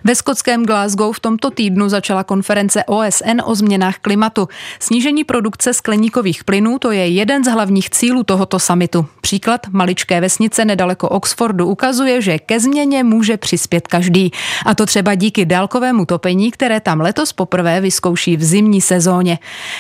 Ve 0.05 0.15
skotském 0.15 0.67
Glasgow 0.67 1.17
v 1.17 1.21
tomto 1.21 1.51
týdnu 1.51 1.89
začala 1.89 2.25
konference 2.25 2.85
OSN 2.85 3.41
o 3.45 3.55
změnách 3.55 3.99
klimatu. 3.99 4.49
Snížení 4.79 5.25
produkce 5.25 5.75
skleníkových 5.75 6.45
plynů 6.45 6.79
to 6.79 6.91
je 6.91 7.09
jeden 7.09 7.45
z 7.45 7.49
hlavních 7.49 7.91
cílů 7.91 8.23
tohoto 8.25 8.59
samitu. 8.59 9.07
Příklad 9.21 9.61
maličké 9.71 10.21
vesnice 10.21 10.65
nedaleko 10.65 11.09
Oxfordu 11.09 11.67
ukazuje, 11.67 12.23
že 12.23 12.39
ke 12.39 12.61
změně 12.61 13.05
může 13.05 13.37
přispět 13.37 13.89
každý. 13.89 14.31
A 14.67 14.75
to 14.75 14.87
třeba 14.87 15.15
díky 15.15 15.47
dálkovému 15.47 16.07
topení, 16.07 16.51
které 16.51 16.81
tam 16.81 17.01
letos 17.01 17.33
poprvé 17.33 17.81
vyzkouší 17.81 18.37
v 18.37 18.45
zimní 18.45 18.81
sezóně. 18.81 19.39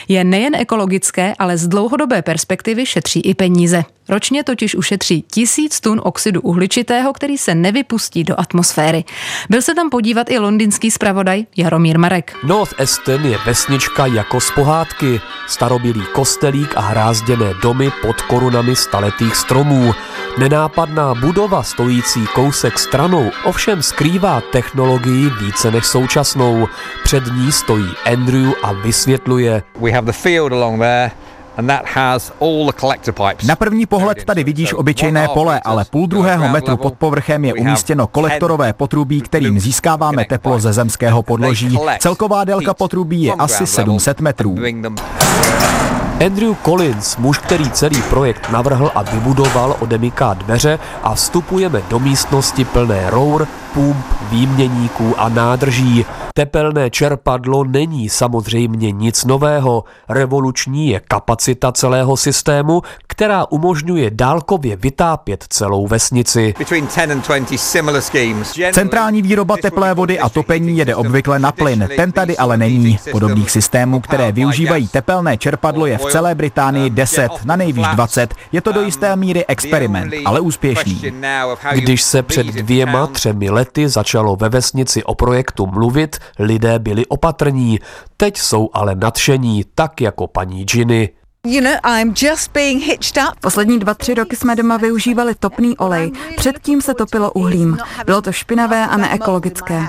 Je 0.08 0.24
nejen 0.24 0.54
ekologické, 0.54 1.34
ale 1.38 1.58
z 1.58 1.68
dlouhodobé 1.68 2.22
perspektivy 2.22 2.86
šetří 2.86 3.20
i 3.20 3.34
peníze. 3.34 3.84
Ročně 4.08 4.44
totiž 4.44 4.74
ušetří 4.74 5.24
tisíc 5.30 5.80
tun 5.80 6.00
oxidu 6.04 6.40
uhličitého, 6.40 7.12
který 7.12 7.38
se 7.38 7.54
nevypustí 7.54 8.24
do 8.24 8.40
atmosféry. 8.40 9.04
Byl 9.50 9.62
se 9.62 9.74
tam 9.74 9.90
podívat 9.90 10.30
i 10.30 10.38
londýnský 10.38 10.90
zpravodaj 10.90 11.44
Jaromír 11.56 11.98
Marek. 11.98 12.36
North 12.44 12.80
Aston 12.80 13.24
je 13.24 13.38
vesnička 13.46 14.06
jako 14.06 14.40
z 14.40 14.50
pohádky. 14.50 15.20
Starobilý 15.48 16.02
kostelík 16.12 16.76
a 16.76 16.80
hrázděné 16.80 17.54
domy 17.62 17.90
pod 18.02 18.22
korunami 18.22 18.76
staletých 18.76 19.36
stromů. 19.36 19.94
Nenápadná 20.38 21.14
budova 21.14 21.62
stojící 21.62 22.26
kousek 22.34 22.78
stranou 22.78 23.30
ovšem 23.44 23.82
skrývá 23.82 24.40
technologii 24.40 25.30
více 25.40 25.70
než 25.70 25.86
současnou. 25.86 26.68
Před 27.04 27.24
ní 27.26 27.52
stojí 27.52 27.88
Andrew 28.12 28.52
a 28.62 28.72
vysvětluje. 28.72 29.62
We 29.80 29.90
have 29.92 30.06
the 30.06 30.12
field 30.12 30.52
along 30.52 30.80
there 30.80 31.10
na 33.44 33.56
první 33.56 33.86
pohled 33.86 34.24
tady 34.24 34.44
vidíš 34.44 34.74
obyčejné 34.74 35.28
pole, 35.28 35.60
ale 35.64 35.84
půl 35.84 36.06
druhého 36.06 36.48
metru 36.48 36.76
pod 36.76 36.94
povrchem 36.94 37.44
je 37.44 37.54
umístěno 37.54 38.06
kolektorové 38.06 38.72
potrubí, 38.72 39.20
kterým 39.20 39.60
získáváme 39.60 40.24
teplo 40.24 40.60
ze 40.60 40.72
zemského 40.72 41.22
podloží. 41.22 41.78
Celková 41.98 42.44
délka 42.44 42.74
potrubí 42.74 43.22
je 43.22 43.32
asi 43.32 43.66
700 43.66 44.20
metrů. 44.20 44.56
Andrew 46.26 46.54
Collins, 46.64 47.16
muž, 47.16 47.38
který 47.38 47.70
celý 47.70 48.02
projekt 48.02 48.50
navrhl 48.50 48.90
a 48.94 49.02
vybudoval, 49.02 49.76
odemyká 49.80 50.34
dveře 50.34 50.78
a 51.02 51.14
vstupujeme 51.14 51.82
do 51.90 51.98
místnosti 51.98 52.64
plné 52.64 53.10
rour, 53.10 53.48
pump, 53.74 54.06
výměníků 54.30 55.14
a 55.18 55.28
nádrží. 55.28 56.06
Tepelné 56.34 56.90
čerpadlo 56.90 57.64
není 57.64 58.08
samozřejmě 58.08 58.90
nic 58.90 59.24
nového. 59.24 59.84
Revoluční 60.08 60.88
je 60.88 61.00
kapacita 61.00 61.72
celého 61.72 62.16
systému, 62.16 62.82
která 63.06 63.46
umožňuje 63.50 64.10
dálkově 64.10 64.76
vytápět 64.76 65.44
celou 65.48 65.86
vesnici. 65.86 66.54
Centrální 68.72 69.22
výroba 69.22 69.56
teplé 69.56 69.94
vody 69.94 70.18
a 70.18 70.28
topení 70.28 70.78
jede 70.78 70.94
obvykle 70.96 71.38
na 71.38 71.52
plyn, 71.52 71.88
ten 71.96 72.12
tady 72.12 72.36
ale 72.36 72.56
není. 72.56 72.98
Podobných 73.10 73.50
systémů, 73.50 74.00
které 74.00 74.32
využívají 74.32 74.88
tepelné 74.88 75.36
čerpadlo, 75.38 75.86
je 75.86 75.98
v 75.98 76.04
celé 76.04 76.34
Británii 76.34 76.90
10, 76.90 77.28
na 77.44 77.56
nejvýš 77.56 77.86
20. 77.86 78.34
Je 78.52 78.60
to 78.60 78.72
do 78.72 78.80
jisté 78.80 79.16
míry 79.16 79.46
experiment, 79.46 80.12
ale 80.24 80.40
úspěšný. 80.40 81.02
Když 81.72 82.02
se 82.02 82.22
před 82.22 82.46
dvěma, 82.46 83.06
třemi 83.06 83.50
lety 83.62 83.88
začalo 83.88 84.36
ve 84.36 84.48
vesnici 84.48 85.04
o 85.04 85.14
projektu 85.14 85.66
mluvit, 85.66 86.18
lidé 86.38 86.78
byli 86.78 87.06
opatrní. 87.06 87.78
Teď 88.16 88.38
jsou 88.38 88.70
ale 88.72 88.94
nadšení, 88.94 89.64
tak 89.74 90.00
jako 90.00 90.26
paní 90.26 90.64
Ginny. 90.64 91.21
Poslední 93.40 93.78
dva, 93.78 93.94
tři 93.94 94.14
roky 94.14 94.36
jsme 94.36 94.56
doma 94.56 94.76
využívali 94.76 95.34
topný 95.34 95.76
olej. 95.76 96.12
Předtím 96.36 96.82
se 96.82 96.94
topilo 96.94 97.32
uhlím. 97.32 97.78
Bylo 98.06 98.22
to 98.22 98.32
špinavé 98.32 98.86
a 98.86 98.96
neekologické. 98.96 99.88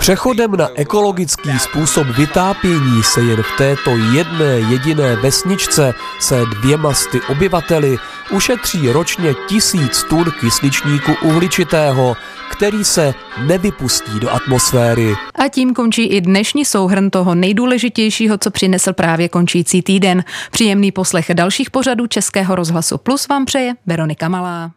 Přechodem 0.00 0.56
na 0.56 0.68
ekologický 0.74 1.58
způsob 1.58 2.06
vytápění 2.06 3.02
se 3.02 3.20
jen 3.20 3.42
v 3.42 3.56
této 3.58 3.90
jedné 3.90 4.44
jediné 4.44 5.16
vesničce 5.16 5.94
se 6.20 6.40
dvěma 6.60 6.94
sty 6.94 7.20
obyvateli 7.20 7.98
ušetří 8.30 8.92
ročně 8.92 9.34
tisíc 9.48 10.02
tun 10.02 10.24
kysličníku 10.40 11.12
uhličitého, 11.22 12.16
který 12.56 12.84
se 12.84 13.14
nevypustí 13.46 14.20
do 14.20 14.30
atmosféry. 14.30 15.14
A 15.34 15.48
tím 15.48 15.74
končí 15.74 16.06
i 16.06 16.20
dnešní 16.20 16.64
souhrn 16.64 17.10
toho 17.10 17.34
nejdůležitějšího, 17.34 18.38
co 18.38 18.50
přinesl 18.50 18.92
právě 18.92 19.28
končící 19.28 19.82
týden. 19.82 20.24
Příjemný 20.50 20.92
poslech 20.92 21.30
dalších 21.34 21.70
pořadů 21.70 22.06
Českého 22.06 22.54
rozhlasu 22.54 22.98
Plus 22.98 23.28
vám 23.28 23.44
přeje 23.44 23.74
Veronika 23.86 24.28
Malá. 24.28 24.70